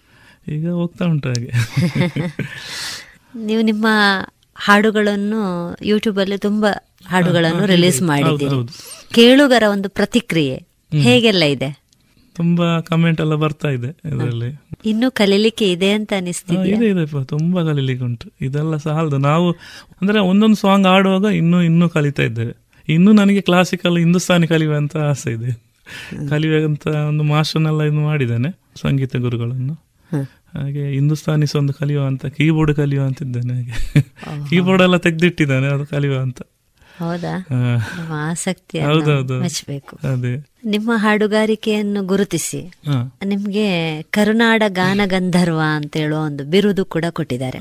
[0.48, 1.52] ಈಗ ಹೋಗ್ತಾ ಉಂಟು ಹಾಗೆ.
[3.36, 3.86] ನೀವು ನಿಮ್ಮ
[4.64, 5.40] ಹಾಡುಗಳನ್ನು
[5.82, 6.70] ಯೂಟ್ಯೂಬಲ್ಲಿ ತುಂಬಾ
[7.06, 8.68] ಹಾಡುಗಳನ್ನು ರಿಲೀಸ್ ಮಾಡಿದ್ದೀರಿ
[9.14, 10.66] ಕೇಳುಗರ ಒಂದು ಪ್ರತಿಕ್ರಿಯೆ
[11.00, 11.84] ಹೇಗೆಲ್ಲ ಇದೆ?
[12.36, 14.60] ತುಂಬಾ ಕಮೆಂಟ್ ಎಲ್ಲ ಬರ್ತಾ ಇದೆ ಇದರಲ್ಲಿ.
[14.84, 18.32] ಇನ್ನು ಕಲೀಲಿಕ್ಕೆ ಇದೆ ಅಂತ ಅನಿಸ್ತಿದೆ ಇದೆ ಇದೆ ತುಂಬಾ ಕಲೀಲಿಕ್ಕೆ ಉಂಟು.
[18.40, 19.52] ಇದೆಲ್ಲ ಸಾಲದು ನಾವು
[20.02, 22.54] ಅಂದ್ರೆ ಒಂದೊಂದು ಸಾಂಗ್ ಆಡುವಾಗ ಇನ್ನು ಇನ್ನು ಕಲಿತಾ ಇದ್ದೇವೆ.
[22.88, 25.52] ಇನ್ನು ನನಗೆ ಕ್ಲಾಸಿಕಲ್ ಹಿಂದೂಸ್ತಾನಿ ಕಲಿಯುವಂತ ಆಸೆ ಇದೆ.
[26.30, 28.50] ಕಲಿಯುವಂತ ಒಂದು ಮಾಸ್ಟರ್ನೆಲ್ಲ ಇದು ಮಾಡಿದ್ದೇನೆ
[28.80, 29.83] ಸಂಗೀತ ಗುರುಗಳನ್ನು.
[30.54, 34.02] ಹಾಗೆ ಹಿಂದೂಸ್ತಾನಿಸ್ ಒಂದು ಕಲಿಯುವ ಅಂತ ಕೀಬೋರ್ಡ್ ಕಲಿಯುವ ಅಂತಿದ್ದೇನೆ ಹಾಗೆ.
[34.50, 36.42] ಕೀಬೋರ್ಡ್ ಎಲ್ಲ ತೆಗ್ದಿಟ್ಟಿದ್ದಾನೆ ಅದು ಕಲಿಯುವ ಅಂತ.
[36.98, 37.38] ಹೌದಾ?
[37.38, 38.80] ನಿಮ್ಮ ಆಸಕ್ತಿ
[39.40, 39.96] ಮೆಚ್ಚಬೇಕು.
[39.96, 40.46] ಅದೇ.
[40.64, 42.72] ನಿಮ್ಮ ಹಾಡುಗಾರಿಕೆಯನ್ನು ಗುರುತಿಸಿ.
[43.24, 47.58] ನಿಮ್ಗೆ ಕರುನಾಡ ಗಾನ ಗಂಧರ್ವ ಅಂತ ಹೇಳುವ ಒಂದು ಬಿರುದು ಕೂಡ ಕೊಟ್ಟಿದ್ದಾರೆ.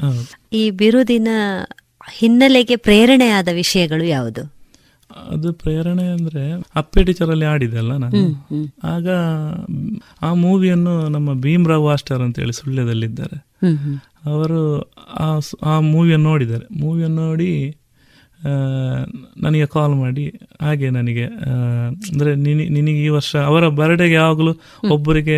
[0.54, 1.28] ಈ ಬಿರುದಿನ
[2.12, 4.53] ಹಿನ್ನೆಲೆಗೆ ಪ್ರೇರಣೆಯಾದ ವಿಷಯಗಳು ಯಾವುದು?
[5.30, 8.22] ಅದು ಪ್ರೇರಣೆ ಅಂದ್ರೆ ಅಪ್ಪೆ ಟೀಚರ್ ಅಲ್ಲಿ ಆಡಿದೆ ಅಲ್ಲ ನಾನು?
[8.84, 9.08] ಆಗ
[10.22, 13.38] ಆ ಮೂವಿಯನ್ನು ನಮ್ಮ ಭೀಮ್ರಾವ್ ಆಸ್ಟರ್ ಅಂತ ಹೇಳಿ ಸುಳ್ಯದಲ್ಲಿದ್ದಾರೆ.
[14.26, 14.92] ಅವರು
[15.64, 16.66] ಆ ಮೂವಿಯನ್ನು ನೋಡಿದ್ದಾರೆ.
[16.80, 17.76] ಮೂವಿಯನ್ನು ನೋಡಿ
[19.42, 21.24] ನನಗೆ ಕಾಲ್ ಮಾಡಿ ಹಾಗೆ ನನಗೆ
[22.12, 24.54] ಅಂದ್ರೆ ನಿನಗೆ ಈ ವರ್ಷ ಅವರ ಬರ್ಡೇಗೆ ಯಾವಾಗಲೂ
[24.92, 25.38] ಒಬ್ಬರಿಗೆ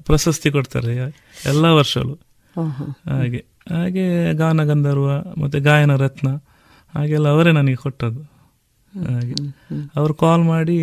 [0.00, 0.94] ಪ್ರಶಸ್ತಿ ಕೊಡ್ತಾರೆ
[1.46, 2.14] ಎಲ್ಲ ವರ್ಷಗಳು
[3.10, 5.08] ಹಾಗೆ ಹಾಗೆ ಗಾನ ಗಂಧರ್ವ
[5.40, 6.28] ಮತ್ತೆ ಗಾಯನ ರತ್ನ
[6.94, 8.35] ಹಾಗೆಲ್ಲ ಅವರೇ ನನಗೆ ಕೊಟ್ಟದ್ದು.
[8.96, 9.56] ಹಾಗೆ.
[9.96, 10.78] ಅವರು ಕಾಲ್ ಮಾಡಿ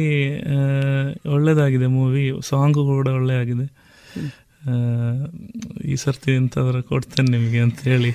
[1.30, 3.84] ಒಳ್ಳೇದಾಗಿದೆ ಮೂವಿ ಸಾಂಗು ಕೂಡ ಒಳ್ಳೆ ಆಗಿದೆ
[5.86, 8.12] ಈ ಸರ್ತಿ ಇಂಥವ್ರ ಕೊಡ್ತೇನೆ ನಿಮಗೆ ಅಂತ ಹೇಳಿ.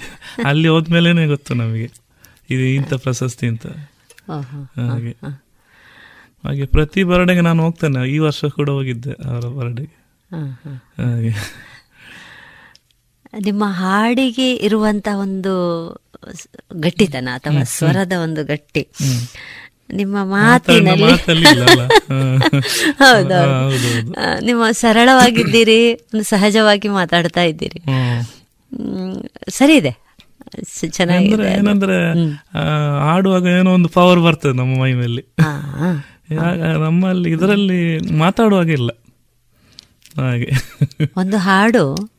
[0.46, 1.90] ಅಲ್ಲಿ ಹೋದ್ಮೇಲೆ ಗೊತ್ತು ನಮಗೆ.
[2.50, 3.66] ಇದು ಇಂಥ ಪ್ರಶಸ್ತಿ ಅಂತ.
[4.30, 5.16] ಹಾಗೆ.
[6.44, 8.10] ಹಾಗೆ ಪ್ರತಿ ಬರ್ಡೆಗೆ ನಾನು ಹೋಗ್ತೇನೆ.
[8.10, 10.06] ಈ ವರ್ಷ ಕೂಡ ಹೋಗಿದ್ದೆ ಅವರ ಬರ್ಡೆಗೆ.
[11.02, 11.30] ಹಾಗೆ.
[13.44, 15.92] ನಿಮ್ಮ ಹಾಡಿಗೆ ಇರುವಂತ ಒಂದು
[16.76, 18.88] ಗಟ್ಟಿತನ ಅಥವಾ ಸ್ವರದ ಒಂದು ಗಟ್ಟಿ.
[19.94, 21.02] ನಿಮ್ಮ ಮಾತಿನಲ್ಲಿ.
[22.98, 24.44] ಹೌದೌದು.
[24.44, 27.82] ನಿಮ್ಮ ಸರಳವಾಗಿದ್ದೀರಿ ಒಂದು ಸಹಜವಾಗಿ ಮಾತಾಡ್ತಾ ಇದ್ದೀರಿ.
[29.48, 30.08] ಸರಿ ಇದೆ.
[30.90, 32.14] ಚೆನ್ನಾಗಿದೆ ಏನಂದ್ರೆ
[33.00, 35.24] ಆಡುವಾಗ ಏನೋ ಒಂದು ಪವರ್ ಬರ್ತದೆ ನಮ್ಮ ಮೈ ಮೇಲೆ.
[36.78, 38.90] ನಮ್ಮಲ್ಲಿ ಇದರಲ್ಲಿ ಮಾತಾಡುವಾಗ ಇಲ್ಲ.
[40.20, 40.52] ಹಾಗೆ.
[41.16, 42.10] ಒಂದು ಹಾಡು.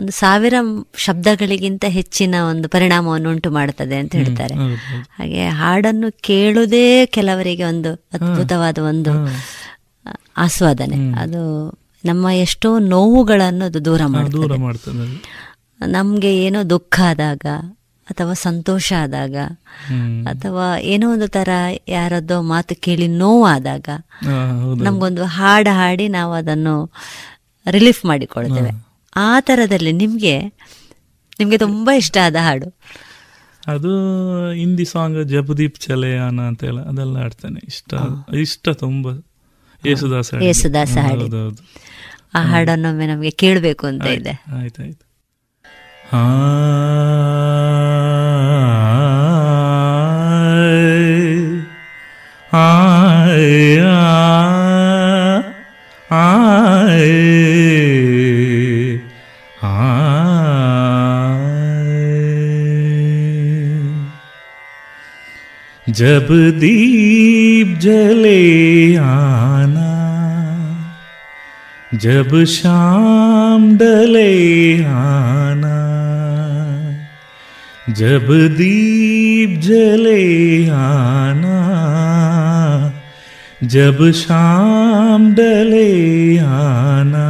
[0.00, 0.54] ಒಂದು ಸಾವಿರ
[0.96, 4.54] ಶಬ್ದಗಳಿಗಿಂತ ಹೆಚ್ಚಿನ ಒಂದು ಪರಿಣಾಮವನ್ನು ಉಂಟು ಮಾಡುತ್ತದೆ ಅಂತ ಹೇಳ್ತಾರೆ.
[5.18, 9.12] ಹಾಗೆ ಹಾಡನ್ನು ಕೇಳುವುದೇ ಕೆಲವರಿಗೆ ಒಂದು ಅದ್ಭುತವಾದ ಒಂದು
[10.36, 11.12] ಆಸ್ವಾದನೆ.
[11.12, 11.42] ಅದು
[12.04, 15.20] ನಮ್ಮ ಎಷ್ಟೋ ನೋವುಗಳನ್ನು ಅದು ದೂರ ಮಾಡುತ್ತೆ
[15.86, 17.46] ನಮ್ಗೆ ಏನೋ ದುಃಖ ಆದಾಗ
[18.10, 19.36] ಅಥವಾ ಸಂತೋಷ ಆದಾಗ
[20.26, 21.48] ಅಥವಾ ಏನೋ ಒಂದು ತರ
[21.88, 23.88] ಯಾರದ್ದೋ ಮಾತು ಕೇಳಿ ನೋವಾದಾಗ
[24.82, 26.92] ನಮ್ಗೊಂದು ಹಾಡು ಹಾಡಿ ನಾವು ಅದನ್ನು
[27.70, 28.89] ರಿಲೀಫ್ ಮಾಡಿಕೊಳ್ತೇವೆ.
[29.16, 30.38] ಆ ಥರದಲ್ಲಿ ನಿಮಗೆ
[31.38, 32.78] ನಿಮಗೆ ತುಂಬಾ ಇಷ್ಟ ಆದ ಹಾಡು.
[33.66, 33.90] ಅದು
[34.52, 37.94] ಹಿಂದಿ ಸಾಂಗ್ ಜಪದೀಪ್ ಚಲಯಾನ ಅಂತ ಹೇಳ ಅದೆಲ್ಲ ಆಡ್ತಾನೆ ಇಷ್ಟ
[38.34, 39.08] ಇಷ್ಟ ತುಂಬ.
[39.86, 41.56] ಯೇಸುದಾಸ ಯೇಸುದಾಸ ಹಾಡು
[42.34, 44.44] ಆ ಹಾಡನ್ನೊಮ್ಮೆ ನಮಗೆ ಕೇಳಬೇಕು ಅಂತ ಇದೆ.
[44.58, 45.06] ಆಯ್ತಾಯ್ತು
[46.12, 46.22] ಹಾ
[56.10, 56.59] ಆ
[65.90, 69.90] जब दीप जले आना,
[71.94, 75.78] जब शाम डले आना,
[77.92, 78.26] जब
[78.56, 81.58] दीप जले आना,
[83.62, 87.28] जब शाम डले आना,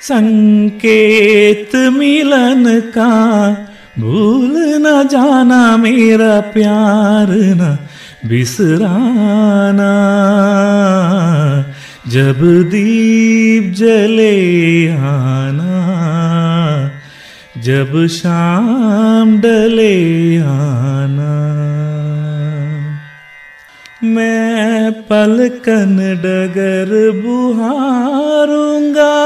[0.00, 3.65] संकेत मिलन का
[3.98, 7.78] भूल न जाना मेरा प्यार न
[8.28, 9.92] बिसराना।
[12.08, 12.40] जब
[12.70, 15.76] दीप जले आना,
[17.62, 21.34] जब शाम डले आना।
[24.04, 26.92] मैं पलकन डगर
[27.24, 29.16] बुहारूँगा,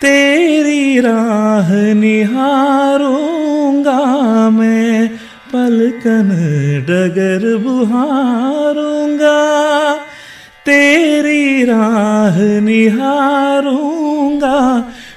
[0.00, 3.31] तेरी राह निहारूँगा
[4.50, 5.08] मैं
[5.52, 6.28] पलकन
[6.88, 9.40] डगर बुहारूँगा
[10.66, 14.58] तेरी राह निहारूँगा।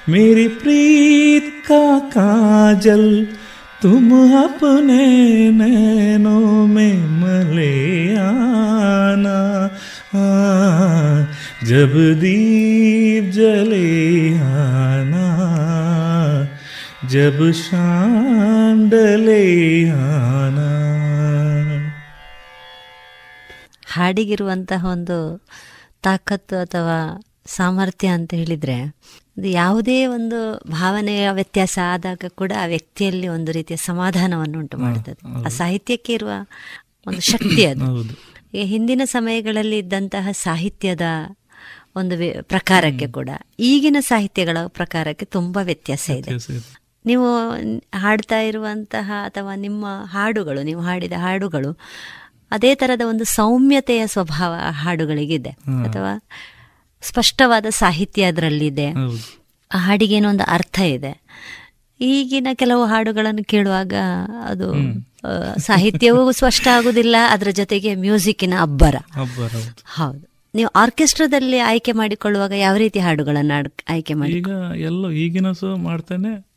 [0.08, 3.26] मेरी प्रीत का काजल
[3.82, 4.10] तुम
[4.42, 5.04] अपने
[5.50, 9.40] नैनों में मले आना।
[10.12, 11.28] हाँ,
[11.64, 14.95] जब दीप जले आना
[17.12, 17.52] जब
[23.92, 25.46] ಹಾಡಿಗಿರುವಂತಹ ಒಂದು
[26.02, 28.96] ತಾಕತ್ತು ಅಥವಾ ಸಾಮರ್ಥ್ಯ ಅಂತ ಹೇಳಿದರೆ
[29.44, 35.44] ಯಾವುದೇ ಒಂದು ಭಾವನೆಯ ವ್ಯತ್ಯಾಸ ಆದಾಗ ಕೂಡ ಆ ವ್ಯಕ್ತಿಯಲ್ಲಿ ಒಂದು ರೀತಿಯ ಸಮಾಧಾನವನ್ನು ಉಂಟು ಮಾಡುತ್ತದೆ.
[35.44, 36.30] ಆ ಸಾಹಿತ್ಯಕ್ಕೆ ಇರುವ
[37.06, 37.84] ಒಂದು ಶಕ್ತಿ ಅದು.
[38.52, 41.00] ಹಿಂದಿನ ಸಮಯಗಳಲ್ಲಿ ಇದ್ದಂತಹ ಸಾಹಿತ್ಯದ
[41.96, 43.28] ಒಂದು ಪ್ರಕಾರಕ್ಕೆ ಕೂಡ
[43.58, 46.30] ಈಗಿನ ಸಾಹಿತ್ಯಗಳ ಪ್ರಕಾರಕ್ಕೆ ತುಂಬಾ ವ್ಯತ್ಯಾಸ ಇದೆ.
[47.06, 47.50] ನೀವು
[47.94, 51.78] ಹಾಡ್ತಾ ಇರುವಂತಹ ಅಥವಾ ನಿಮ್ಮ ಹಾಡುಗಳು ನೀವು ಹಾಡಿದ ಹಾಡುಗಳು
[52.50, 55.50] ಅದೇ ತರದ ಒಂದು ಸೌಮ್ಯತೆಯ ಸ್ವಭಾವ ಹಾಡುಗಳಿಗಿದೆ.
[55.50, 56.22] ಅಥವಾ
[57.00, 58.86] ಸ್ಪಷ್ಟವಾದ ಸಾಹಿತ್ಯ ಅದರಲ್ಲಿದೆ.
[58.86, 59.38] ಇದೆ
[59.74, 61.22] ಹಾಡಿಗೇನೋ ಒಂದು ಅರ್ಥ ಇದೆ.
[62.00, 63.94] ಈಗಿನ ಕೆಲವು ಹಾಡುಗಳನ್ನು ಕೇಳುವಾಗ
[64.44, 64.74] ಅದು
[65.58, 68.94] ಸಾಹಿತ್ಯವೂ ಸ್ಪಷ್ಟ ಆಗುದಿಲ್ಲ ಅದರ ಜೊತೆಗೆ ಮ್ಯೂಸಿಕ್ಕಿನ ಅಬ್ಬರ.
[68.96, 69.52] ಅಬ್ಬರ
[69.84, 70.30] ಹೌದು.
[70.54, 76.55] ನೀವು ಆರ್ಕೆಸ್ಟ್ರಾದಲ್ಲಿ ಆಯ್ಕೆ ಮಾಡಿಕೊಳ್ಳುವಾಗ ಯಾವ ರೀತಿ ಹಾಡುಗಳನ್ನು ಆಯ್ಕೆ ಮಾಡಿ ಈಗ ಎಲ್ಲೋ ಈಗಿನ ಮಾಡ್ತೇನೆ.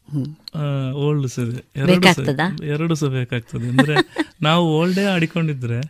[0.93, 1.69] ಓಲ್ಡ್ ಸರಿ.
[1.75, 3.67] ಎರಡು ಸಹ- ಬೇಕಾಗ್ತದಾ?
[3.69, 3.95] ಅಂದ್ರೆ
[4.41, 5.81] ನಾವು ಓಲ್ಡೇ ಆಡಿಕೊಂಡಿದ್ರೆ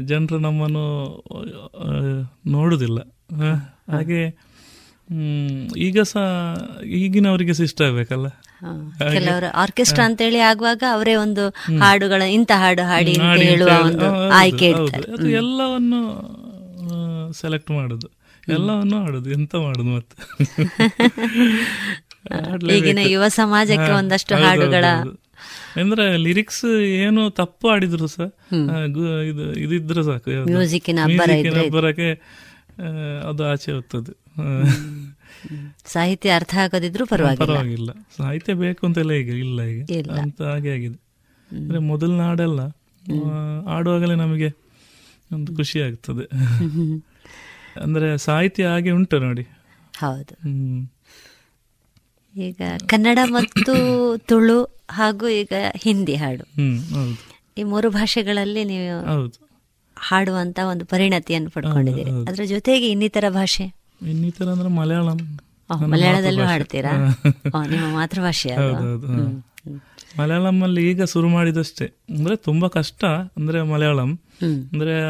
[0.00, 0.84] ಜನರು ನಮ್ಮನ್ನು
[2.46, 2.98] ನೋಡುದಿಲ್ಲ.
[3.92, 4.54] ಹಾಗೆ
[5.76, 8.28] ಈಗ ಸಹ ಈಗಿನವರಿಗೆ ಇಷ್ಟ ಆಗ್ಬೇಕಲ್ಲ.
[9.12, 11.48] ಕೆಲವರು ಆರ್ಕೆಸ್ಟ್ರಾ ಅಂತೇಳಿ ಆಗುವಾಗ ಅವರೇ ಒಂದು
[11.78, 16.02] ಹಾಡುಗಳ ಇಂಥ ಹಾಡು ಹಾಡಿ ಅಂತ ಅಂತ ಹೇಳುವ ಒಂದು ಆಯ್ಕೆ ಅದು ಎಲ್ಲವನ್ನು
[17.32, 18.24] ಸೆಲೆಕ್ಟ್ ಮಾಡುದು.
[18.48, 20.38] ಎಲ್ಲವನ್ನು ಆಡುದು ಎಂತ ಮಾಡುದು ಮತ್ತೆ.
[22.72, 24.84] ಈಗಿನ ಯುವ ಸಮಾಜಕ್ಕೆ ಒಂದಷ್ಟು ಹಾಡುಗಳ.
[25.80, 28.32] ಅಂದ್ರೆ ಲಿರಿಕ್ಸ್ ಏನು ತಪ್ಪು ಆಡಿದ್ರು ಸರ್.
[29.24, 30.44] ಇದು ಇದಿದ್ರೆ ಸಾಕು?
[30.44, 30.98] ಮ್ಯೂಸಿಕ್ಕಿನ.
[31.02, 32.12] ಅಬ್ಬರಕ್ಕೆ
[33.28, 34.24] ಅದು ಆಚೆ ಹೋಗ್ತದೆ.
[35.86, 37.90] ಸಾಹಿತ್ಯ ಅರ್ಥ ಆಗೋದಿದ್ರು ಪರವಾಗಿಲ್ಲ.
[38.16, 39.84] ಸಾಹಿತ್ಯ ಬೇಕು ಅಂತೆಲ್ಲ ಈಗ ಇಲ್ಲ ಈಗ.
[40.08, 41.04] ಅಂತ ಹಾಗೆ ಆಗಿದೆ.
[41.56, 42.60] ಅಂದ್ರೆ ಮೊದಲಿನ ಹಾಡೆಲ್ಲ
[43.68, 44.48] ಆಡುವಾಗಲೇ ನಮಗೆ
[45.32, 46.28] ಒಂದು ಖುಷಿ ಆಗ್ತದೆ.
[47.82, 49.42] ಅಂದ್ರೆ ಸಾಹಿತ್ಯ ಹಾಗೆ ಉಂಟು ನೋಡಿ.
[49.98, 50.34] ಹೌದು.
[50.34, 50.88] ಹ್ಮ್.
[52.36, 53.74] ಈಗ ಕನ್ನಡ ಮತ್ತು
[54.16, 56.44] ತುಳು ಹಾಗೂ ಈಗ ಹಿಂದಿ ಹಾಡು.
[57.58, 59.34] ಈ ಮೂರು ಭಾಷೆಗಳಲ್ಲಿ ನೀವು
[59.96, 62.10] ಹಾಡುವಂತ ಒಂದು ಪರಿಣತಿಯನ್ನು ಪಡ್ಕೊಂಡಿದ್ದೀರಿ.
[62.10, 63.74] ಅದ್ರ ಜೊತೆಗೆ ಇನ್ನಿತರ ಭಾಷೆ?
[64.02, 65.38] ಇನ್ನಿತರ ಅಂದ್ರೆ ಮಲಯಾಳಂ.
[65.90, 66.92] ಮಲಯಾಳದಲ್ಲೂ ಹಾಡ್ತೀರಾ?
[67.46, 68.50] ನಿಮ್ಮ ಮಾತೃಭಾಷೆ.
[70.18, 74.18] ಮಲಯಾಳಂ ಅಲ್ಲಿ ಈಗ ಶುರು ಮಾಡಿದಷ್ಟೇ ಅಂದ್ರೆ ತುಂಬಾ ಕಷ್ಟ ಅಂದ್ರೆ ಮಲಯಾಳಂ
[74.72, 75.02] ಅಂದ್ರೆ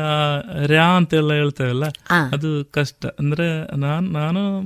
[0.78, 1.84] ಆ ಅಂತ ಎಲ್ಲ ಹೇಳ್ತೇವಲ್ಲ.
[2.32, 4.61] ಅದು ಕಷ್ಟ ಅಂದ್ರೆ ನಾನ್ ನಾನು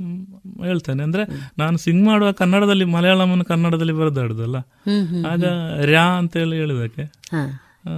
[0.63, 1.03] ಹೇಳ್ತೇನೆ.
[1.03, 1.23] ಅಂದ್ರೆ
[1.57, 4.55] ನಾನು ಸಿಂಗ್ ಮಾಡುವ ಕನ್ನಡದಲ್ಲಿ ಮಲಯಾಳಂ ಕನ್ನಡದಲ್ಲಿ ಬರೆದಾಡುದಲ್ಲ?
[5.25, 5.45] ಆಗ
[5.81, 7.01] ರ್ಯಾ ಅಂತ ಹೇಳಿ ಹೇಳಿದಕ್ಕೆ
[7.89, 7.91] ಆ,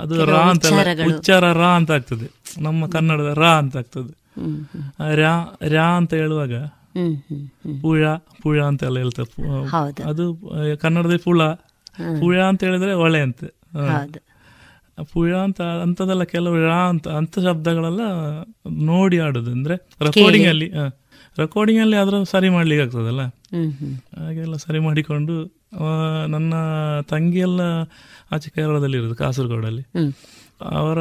[0.00, 0.66] ಅದು ರಾ ಅಂತ.
[1.14, 2.30] ಉಚ್ಚಾರ ರಾ ಅಂತ ಆಗ್ತದೆ.
[2.62, 4.12] ನಮ್ಮ ಕನ್ನಡದ ರಾ ಅಂತ ಆಗ್ತದೆ.
[5.14, 6.52] ರ್ಯಾ ರ್ಯಾ ಅಂತ ಹೇಳುವಾಗ.
[7.80, 8.06] ಪುಳ
[8.42, 9.66] ಪುಳ ಅಂತ ಎಲ್ಲ ಹೇಳ್ತಾರೆ
[10.02, 10.24] ಅದು
[10.80, 11.42] ಕನ್ನಡದಲ್ಲಿ ಪುಳ.
[12.20, 13.44] ಪುಳ ಅಂತ ಹೇಳಿದ್ರೆ ಒಳೆ ಅಂತ.
[15.12, 18.02] ಪುಯ ಅಂತ ಅಂತದೆಲ್ಲ ಕೆಲವು ರಾ ಅಂತ ಅಂತ ಶಬ್ದಗಳೆಲ್ಲ
[18.84, 19.50] ನೋಡಿ ಆಡುದು.
[19.50, 20.68] ಅಂದ್ರೆ ರೆಕಾರ್ಡಿಂಗ್ ಅಲ್ಲಿ
[21.38, 23.22] ರೆಕಾರ್ಡಿಂಗ್ ಅಲ್ಲಿ ಆದ್ರೂ ಸರಿ ಮಾಡ್ಲಿಕ್ಕೆ ಆಗ್ತದಲ್ಲ.
[24.18, 25.36] ಹಾಗೆಲ್ಲ ಸರಿ ಮಾಡಿಕೊಂಡು
[26.26, 26.54] ನನ್ನ
[27.10, 27.60] ತಂಗಿ ಎಲ್ಲ
[28.32, 29.84] ಆಚೆ ಕೇರಳದಲ್ಲಿ ಇರೋದು ಕಾಸರಗೋಡಲ್ಲಿ.
[30.60, 30.98] ಅವರ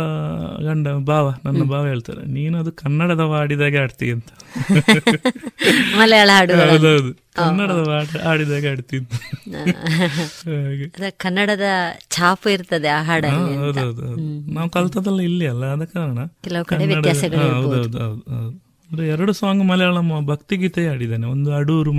[0.63, 4.29] ಗಂಡ ಭಾವ ನನ್ನ ಭಾವ ಹೇಳ್ತಾರೆ ನೀನು ಅದು ಕನ್ನಡದ ಹಾಡಿದಾಗೆ ಆಡ್ತಿ ಅಂತ.
[5.99, 6.29] ಮಲಯಾಳ.
[6.63, 7.11] ಹೌದೌದು.
[7.35, 7.81] ಕನ್ನಡದ
[8.25, 9.13] ಹಾಡಿದಾಗೆ ಆಡ್ತಿ ಅಂತ.
[11.17, 11.67] ಕನ್ನಡದ
[12.09, 14.25] ಛಾಪು ಇರ್ತದೆ ಆ ಹಾಡಲ್ಲಿ ಹೌದೌದು ಹೌದು.
[14.53, 18.53] ನಾವು ಕಲ್ತದಲ್ಲ ಇಲ್ಲಿ ಅಲ್ಲ ಆದ ಕಾರಣ ಕೆಲವು ಕಡೆ ಕನ್ನಡ- ವ್ಯತ್ಯಾಸಗಳು ಹೌದೌದು ಹೌದು ಹೌದು.
[18.89, 21.93] ಅಂದ್ರೆ ಎರಡು ಸಾಂಗ್ ಮಲಯಾಳಂ ಭಕ್ತಿಗೀತೆ ಆಡಿದ್ದಾನೆ ಒಂದು ಅಡೂರು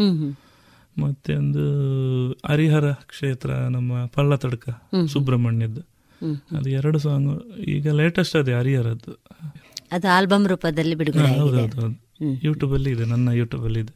[0.00, 0.30] ಹ್ಮ್.
[0.96, 1.62] ಮತ್ತೆ ಒಂದು
[2.46, 5.06] ಹರಿಹರ ಕ್ಷೇತ್ರ ನಮ್ಮ ಪಳ್ಳತಡ್ಕ ಹ್ಮ್.
[5.08, 5.80] ಸುಬ್ರಹ್ಮಣ್ಯದ್ದು.
[5.80, 5.88] ಹ್ಮ್.
[6.56, 7.30] ಅದು ಎರಡು ಸಾಂಗ್
[7.74, 9.12] ಈಗ ಲೇಟೆಸ್ಟ್ ಅದೇ ಹರಿಹರದ್ದು.
[9.92, 11.30] ಅದು ಆಲ್ಬಮ್ ರೂಪದಲ್ಲಿ ಬಿಡುಗಡೆ
[12.48, 13.94] ಯೂಟ್ಯೂಬ್ ಅಲ್ಲಿ ಇದೆ ನನ್ನ ಯೂಟ್ಯೂಬ್ ಅಲ್ಲಿ ಇದೆ.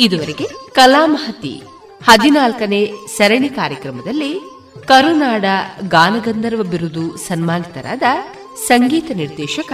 [0.00, 1.54] ಇದುವರೆಗೆ ಕಲಾಮಹತಿ
[2.00, 2.80] ಹದಿನಾಲ್ಕನೇ
[3.16, 4.30] ಸರಣಿ ಕಾರ್ಯಕ್ರಮದಲ್ಲಿ
[4.88, 5.44] ಕರುನಾಡ
[5.88, 8.02] ಗಾನಗಂಧರ್ವ ಬಿರುದು ಸನ್ಮಾನಿತರಾದ
[8.66, 9.72] ಸಂಗೀತ ನಿರ್ದೇಶಕ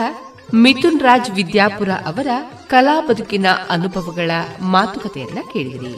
[0.55, 2.27] ಮಿಥುನ್ ರಾಜ್ ವಿದ್ಯಾಪುರ ಅವರ
[2.67, 5.95] ಕಲಾ ಬದುಕಿನ ಅನುಭವಗಳ ಮಾತುಕತೆಯನ್ನ ಕೇಳಿದಿರಿ.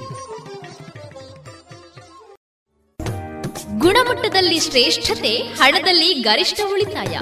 [3.79, 7.17] ಗುಣಮಟ್ಟದಲ್ಲಿ ಶ್ರೇಷ್ಠತೆ, ಹಣದಲ್ಲಿ ಗರಿಷ್ಠ ಉಳಿತಾಯ.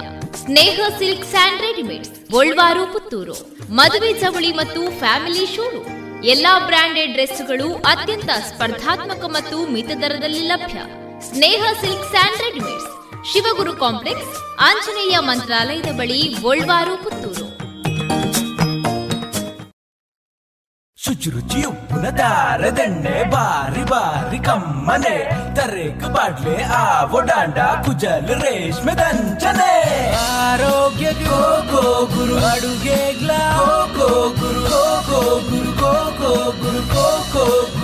[0.44, 3.36] Sneha silk sand readymades, Golwaru, Puttur.
[3.70, 11.03] ಮದುವೆ ಚವಳಿ ಮತ್ತು ಫ್ಯಾಮಿಲಿ ಶೋರೂಮ್ ಎಲ್ಲಾ ಬ್ರಾಂಡೆಡ್ ಡ್ರೆಸ್ಗಳು ಅತ್ಯಂತ ಸ್ಪರ್ಧಾತ್ಮಕ ಮತ್ತು ಮಿತ ದರದಲ್ಲಿ ಲಭ್ಯ.
[11.28, 12.90] Sneha silk sand readymades.
[13.32, 17.46] Shivaguru complex, Anjaneya ಮಂತ್ರಾಲಯದ ಬಳಿ ಗೋಳ್ವಾರು, ಪುತ್ತೂರು.
[20.98, 25.16] ಶುಚಿರುಚಿ ಉಪ್ಪುನ ದಾರದೆಣ್ಣೆ ಬಾರಿ ಬಾರಿ ಕಮ್ಮನೆ.
[25.54, 29.72] ತರೇಕು ಬಾಡ್ಲೆ ಆವೋ ಡಾಂಡ, ಕುಜಲ್, ರೇಷ್ಮೆ ದಂಚನೆ.
[30.26, 31.82] ಆರೋಗ್ಯ ಗೋ ಗೋ
[32.14, 34.10] Guru ಅಡುಗೆಗ್ಲ go go
[34.40, 37.83] Guru go go Guru go go Guru go go Guru.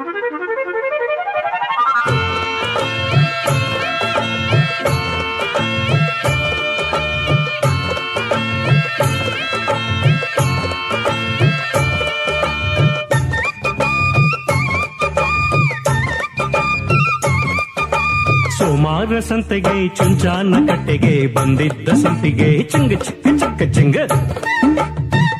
[18.91, 23.95] ಸೋಮಾರ ಸಂತೆಗೆ ಚುಂಚಾನ ಕಟ್ಟೆಗೆ ಬಂದಿದ್ದ ಸಂಪಿಗೆ ಚಂಗ ಚಿಕ್ಕ ಚಕ್ಕ ಚಂಗ.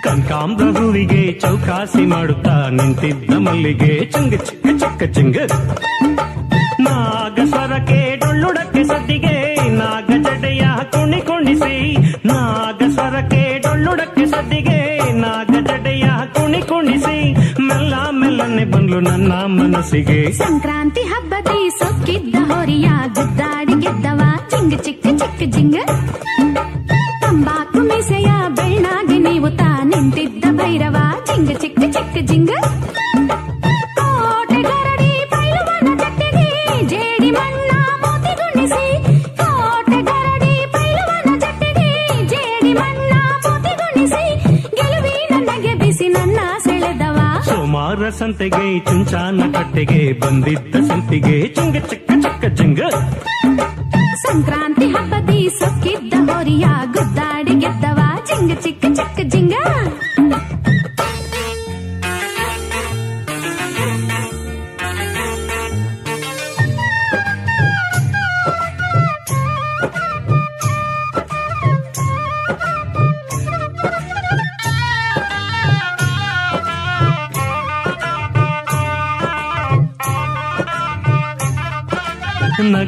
[0.06, 5.38] ಕನಕಾಂಬ್ರ ಹೂವಿಗೆ ಚೌಕಾಸಿ ಮಾಡುತ್ತಾ ನಿಂತಿದ್ದ ಮಲ್ಲಿಗೆ ಚಂಗ ಚಿಕ್ಕ ಚಕ್ಕ ಚಂಗ.
[6.88, 9.36] ನಾಗ ಸ್ವರಕ್ಕೆ ಡೊಳ್ಳುಡಕ್ಕೆ ಸದ್ದಿಗೆ
[9.82, 10.64] ನಾಗ ಜಡೆಯ
[11.28, 11.76] ಕುಣಿಸಿ
[12.26, 14.80] ನಾಗ ಸ್ವರಕ್ಕೆ ಡೊಳ್ಳುಡಕ್ಕೆ ಸದ್ದಿಗೆ,
[15.26, 15.51] ನಾಗ
[16.70, 17.18] ಕುಣಿಸಿ
[17.62, 20.32] ಮೆಲ್ಲ ಮೆಲ್ಲನೆ ಬಂದ್ಲು ನನ್ನ ಮನಸ್ಸಿಗೆ.
[20.32, 25.76] ಸಂಕ್ರಾಂತಿ ಹಬ್ಬದಿ ಸೊಕ್ಕಿದ್ದ ಹೊರಿಯ, ಗುದ್ದಾಡಿ ಗೆದ್ದವ ಚಿಂಗ್ ಚಿಕ್ಕ ಚಿಕ್ಕ ಜಿಂಗ.
[27.22, 32.50] ತಂಬಾಕು, ಮೀಸೆಯ ಬೆಳ್ಳಾಗಿ ನೀವು ತಾ ನಿಂತಿದ್ದ ಭೈರವ ಚಿಂಗ್ ಚಿಕ್ಕ ಚಿಕ್ಕ ಜಿಂಗ.
[48.20, 52.82] ಸಂತೆಗೆ ಚುಂಚಾನ ಕಟ್ಟೆಗೆ ಬಂದಿದ್ದ ಸಂಪಿಗೆ ಚಂಗ ಚಕ್ಕ ಚಕ್ಕ ಜಂಗ
[54.24, 56.66] ಸಂಕ್ರಾಂತಿ ಹಬ್ಬದಿ ಸೊಕ್ಕಿದ್ದ ಹೊರಿಯ
[56.96, 58.81] ಗುದ್ದಾಡಿ ಗೆದ್ದವ ಚಿಂಗ ಚಿಕ್ಕ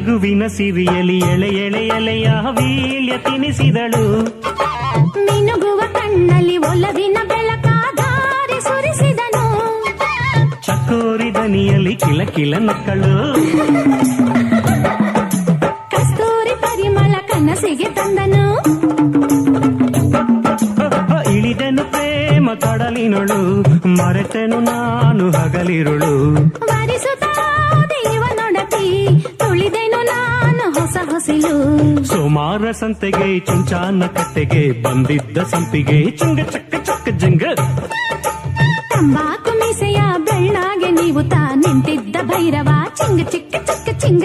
[0.04, 4.02] ನಗುವಿನ ಸಿರಿಯಲಿ ಎಳೆ ಎಳೆ ಎಲೆಯ ವೀಳ್ಯ ತಿನಿಸಿದಳು.
[5.24, 9.44] ಮಿನುಗುವ ಕಣ್ಣಲ್ಲಿ ಒಲವಿನ ಬೆಳಕಾದಾರಿ ಸುರಿಸಿದನು.
[10.66, 13.14] ಚಕೋರಿ ದನಿಯಲ್ಲಿ ಕಿಲ ಕಿಲ ನಕ್ಕಳು.
[15.90, 18.44] ಕಸ್ತೂರಿ ಪರಿಮಳ ಕನಸಿಗೆ ತಂದನು.
[21.32, 23.40] ಇಳಿದನು ಪ್ರೇಮ ಕಡಲಿನಳು
[23.88, 26.14] ಮರೆತೆನು ನಾನು ಹಗಲಿರುಳು.
[31.26, 31.58] ಹೊಸ ಹೊಸಿಲು
[32.04, 37.44] ಸೋಮಾರ ಸಂತೆಗೆ ಚುಂಚಾನ ಕಟ್ಟೆಗೆ ಬಂದಿದ್ದ ಸಂಪಿಗೆ ಚಂಗ ಚಕ್ಕ ಚಕ್ಕ ಜಂಗ
[38.90, 42.68] ತಂಬಾಕು ಮೀಸೆಯ ಬೆಳ್ಳಾಗೆ ನೀವು ತಾ ನಿಂತಿದ್ದ ಭೈರವ
[43.00, 44.24] ಚಿಂಗ ಚಿಕ್ಕ ಚಿಕ್ಕ ಚಿಂಗ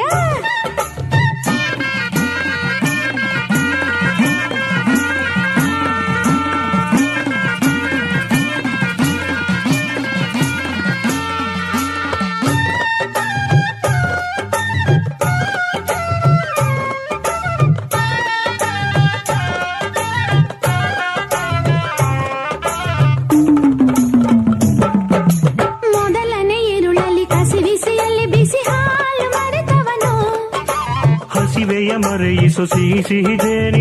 [33.00, 33.79] ಸಿಹಿ ಸಿಹಿ ಜೇನಿನ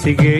[0.00, 0.34] ಹಾಸಿಗೆ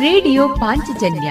[0.00, 1.30] ರೇಡಿಯೋ ಪಾಂಚಜನ್ಯ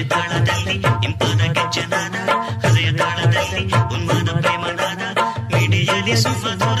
[0.00, 0.74] ಹೆಜ್ಜೆ ತಾಳದಲ್ಲಿ
[1.06, 2.16] ಇಂಪಾದ ಕೆಚ್ಚನಾದ
[2.62, 3.62] ಹೃದಯ ತಾಳದಲ್ಲಿ
[3.94, 5.02] ಉನ್ಮಾದ ಪ್ರೇಮನಾದ
[5.52, 6.80] ಮಿಡಿಯಲಿ ಸುಮಧುರ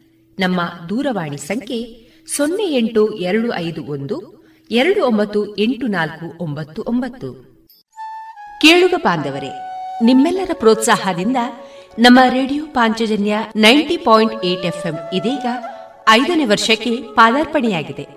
[0.39, 7.33] ನಮ್ಮ ದೂರವಾಣಿ ಸಂಖ್ಯೆ ಸೊನ್ನೆ ಎಂಟು ಎರಡು ಐದು ಒಂದು, ಎರಡು ಒಂಬತ್ತು ಎಂಟು ನಾಲ್ಕು ಒಂಬತ್ತು ಒಂಬತ್ತು.
[8.61, 9.49] ಕೇಳುಗ ಬಾಂಧವರೇ,
[10.03, 11.37] ನಿಮ್ಮೆಲ್ಲರ ಪ್ರೋತ್ಸಾಹದಿಂದ
[11.99, 15.45] ನಮ್ಮ radio Panchajanya ninety point eight FM ಇದೀಗ
[16.09, 18.07] ಐದನೇ ವರ್ಷಕ್ಕೆ ಪಾದಾರ್ಪಣೆಯಾಗಿದೆ.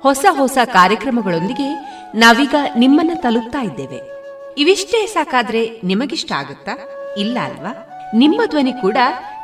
[0.00, 1.72] ಹೊಸ ಹೊಸ ಕಾರ್ಯಕ್ರಮಗಳೊಂದಿಗೆ
[2.14, 4.00] ನಾವೀಗ ನಿಮ್ಮನ್ನ ತಲುಪ್ತಾ ಇದ್ದೇವೆ.
[4.58, 6.78] ಇವಿಷ್ಟೇ ಸಾಕಾದ್ರೆ ನಿಮಗಿಷ್ಟ ಆಗುತ್ತಾ?
[7.16, 7.86] ಇಲ್ಲ ಅಲ್ವಾ?
[8.14, 8.96] ನಿಮ್ಮ ಧ್ವನಿ ಕೂಡ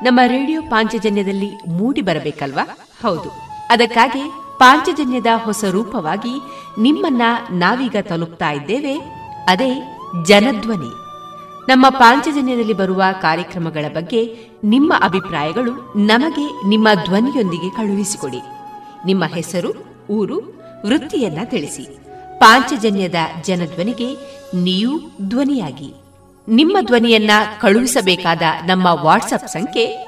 [0.02, 2.78] ನಮ್ಮ ರೇಡಿಯೋ ಪಾಂಚಜನ್ಯದಲ್ಲಿ ಮೂಡಿ ಬರಬೇಕಲ್ವಾ?
[3.02, 3.32] ಹೌದು.
[3.70, 6.40] ಅದಕ್ಕಾಗಿ ಪಾಂಚಜನ್ಯದ ಹೊಸ ರೂಪವಾಗಿ
[6.78, 8.98] ನಿಮ್ಮನ್ನ ನಾವೀಗ ತಲುಪ್ತಾ ಇದ್ದೇವೆ.
[9.48, 10.90] ಅದೇ ಜನಧ್ವನಿ.
[11.68, 18.40] ನಮ್ಮ ಪಾಂಚಜನ್ಯದಲ್ಲಿ ಬರುವ ಕಾರ್ಯಕ್ರಮಗಳ ಬಗ್ಗೆ ನಿಮ್ಮ ಅಭಿಪ್ರಾಯಗಳು ನಮಗೆ ನಿಮ್ಮ ಧ್ವನಿಯೊಂದಿಗೆ ಕಳುಹಿಸಿಕೊಡಿ.
[19.06, 19.72] ನಿಮ್ಮ ಹೆಸರು,
[20.10, 20.40] ಊರು,
[20.86, 21.98] ವೃತ್ತಿಯನ್ನ ತಿಳಿಸಿ.
[22.38, 23.14] ಪಾಂಚಜನ್ಯದ
[23.44, 24.14] ಜನಧ್ವನಿಗೆ
[24.62, 26.05] ನೀವು ಧ್ವನಿಯಾಗಿ.
[26.48, 30.06] ನಿಮ್ಮ ಧ್ವನಿಯನ್ನ ಕಳುಹಿಸಬೇಕಾದ ನಮ್ಮ ವಾಟ್ಸಪ್ ಸಂಖ್ಯೆ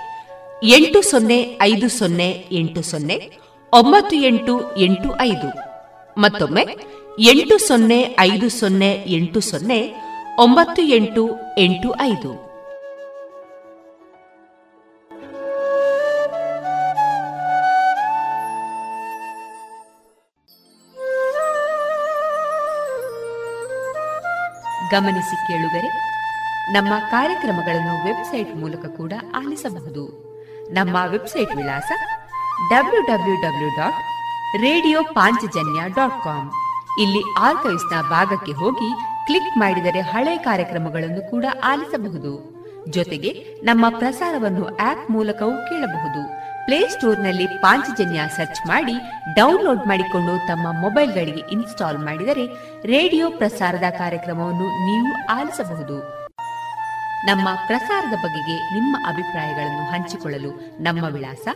[0.63, 3.31] ಎಂಟು ಸೊನ್ನೆ ಐದು ಸೊನ್ನೆ ಎಂಟು ಸೊನ್ನೆ
[3.73, 5.49] ಒಂಬತ್ತು ಎಂಟು ಎಂಟು ಐದು.
[6.21, 6.67] ಮತ್ತೊಮ್ಮೆ
[7.21, 9.95] ಎಂಟು ಸೊನ್ನೆ ಐದು ಸೊನ್ನೆ ಎಂಟು ಸೊನ್ನೆ
[10.39, 12.49] ಒಂಬತ್ತು ಎಂಟು ಎಂಟು ಐದು.
[24.91, 26.18] ಗಮನಿಸಿ ಕೇಳುಗರೆ
[26.73, 30.29] ನಮ್ಮ ಕಾರ್ಯಕ್ರಮಗಳನ್ನು ವೆಬ್ಸೈಟ್ ಮೂಲಕ ಕೂಡ ಆಲಿಸಬಹುದು.
[30.71, 31.93] ನಮ್ಮ ವೆಬ್ಸೈಟ್ ವಿಳಾಸ
[32.71, 33.95] W W W dot
[34.63, 36.51] radio Panchajanya dot com.
[37.01, 38.91] ಇಲ್ಲಿ ಆರ್ಕೈವ್ಸ್ನ ಭಾಗಕ್ಕೆ ಹೋಗಿ
[39.27, 42.59] ಕ್ಲಿಕ್ ಮಾಡಿದರೆ ಹಳೆ ಕಾರ್ಯಕ್ರಮಗಳನ್ನು ಕೂಡ ಆಲಿಸಬಹುದು.
[42.89, 43.31] ಜೊತೆಗೆ
[43.63, 46.29] ನಮ್ಮ ಪ್ರಸಾರವನ್ನು ಆಪ್ ಮೂಲಕವೂ ಕೇಳಬಹುದು.
[46.65, 48.93] ಪ್ಲೇಸ್ಟೋರ್ನಲ್ಲಿ ಪಾಂಚಜನ್ಯ ಸರ್ಚ್ ಮಾಡಿ,
[49.35, 52.47] ಡೌನ್ಲೋಡ್ ಮಾಡಿಕೊಂಡು ತಮ್ಮ ಮೊಬೈಲ್ಗಳಿಗೆ ಇನ್ಸ್ಟಾಲ್ ಮಾಡಿದರೆ
[52.87, 56.18] ರೇಡಿಯೋ ಪ್ರಸಾರದ ಕಾರ್ಯಕ್ರಮವನ್ನು ನೀವು ಆಲಿಸಬಹುದು.
[57.27, 61.49] ನಮ್ಮ ಪ್ರಸಾರದ ಬಗೆಗೆ ನಿಮ್ಮ ಅಭಿಪ್ರಾಯಗಳನ್ನು ಹಂಚಿಕೊಳ್ಳಲು ನಮ್ಮ ವಿಳಾಸ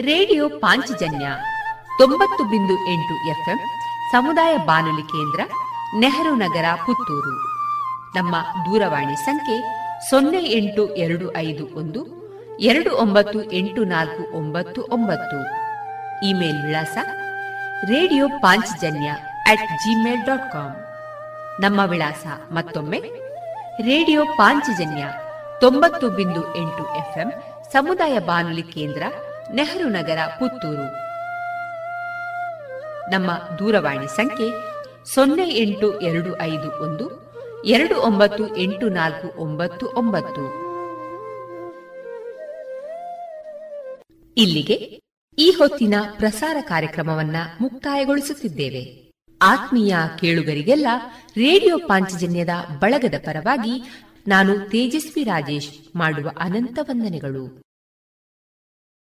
[0.00, 1.26] ರೇಡಿಯೋ ಪಾಂಚಜನ್ಯ
[1.98, 3.56] ತೊಂಬತ್ತು ಬಿಂದು ಎಂಟು ಎಫ್ಎಂ
[4.12, 5.54] ಸಮುದಾಯ ಬಾನುಲಿ ಕೇಂದ್ರ
[5.96, 7.36] ನೆಹರು ನಗರ, ಪುತ್ತೂರು.
[8.16, 9.60] ನಮ್ಮ ದೂರವಾಣಿ ಸಂಖ್ಯೆ
[10.10, 12.22] ಸೊನ್ನೆ ಎಂಟು ಎರಡು ಐದು ಒಂದು,
[12.60, 15.36] ಎರಡು ಒಂಬತ್ತು ಎಂಟು ನಾಲ್ಕು ಒಂಬತ್ತು ಒಂಬತ್ತು.
[16.26, 16.98] ಇಮೇಲ್ ವಿಳಾಸ
[17.84, 19.08] radio Panchajanya
[19.46, 20.70] at Gmail dot com
[21.60, 23.21] ನಮ್ಮ ವಿಳಾಸ ಮತ್ತೊಮ್ಮೆ
[23.78, 25.04] ರೇಡಿಯೋ ಪಾಂಚಜನ್ಯ
[25.60, 27.32] ತೊಂಬತ್ತು ಬಿಂದು ಎಂಟು ಎಫ್ಎಂ
[27.72, 29.02] ಸಮುದಾಯ ಬಾನುಲಿ ಕೇಂದ್ರ
[29.54, 30.94] ನೆಹರು ನಗರ, ಪುತ್ತೂರು.
[33.10, 34.50] ನಮ್ಮ ದೂರವಾಣಿ ಸಂಖ್ಯೆ
[35.14, 37.32] ಸೊನ್ನೆ ಎಂಟು ಎರಡು ಐದು ಒಂದು,
[37.64, 40.62] ಎರಡು ಒಂಬತ್ತು ಎಂಟು ನಾಲ್ಕು ಒಂಬತ್ತು ಒಂಬತ್ತು.
[44.36, 45.00] ಇಲ್ಲಿಗೆ
[45.38, 49.01] ಈ ಹೊತ್ತಿನ ಪ್ರಸಾರ ಕಾರ್ಯಕ್ರಮವನ್ನ ಮುಕ್ತಾಯಗೊಳಿಸುತ್ತಿದ್ದೇವೆ.
[49.42, 50.86] ಆತ್ಮೀಯ ಕೇಳುಗರಿಗೆಲ್ಲ
[51.36, 52.48] ರೇಡಿಯೋ ಪಾಂಚಜನ್ಯದ
[52.78, 57.62] ಬಳಗದ ಪರವಾಗಿ ನಾನು ತೇಜಸ್ವಿ ರಾಜೇಶ್ ಮಾಡುವ ಅನಂತ ವಂದನೆಗಳು.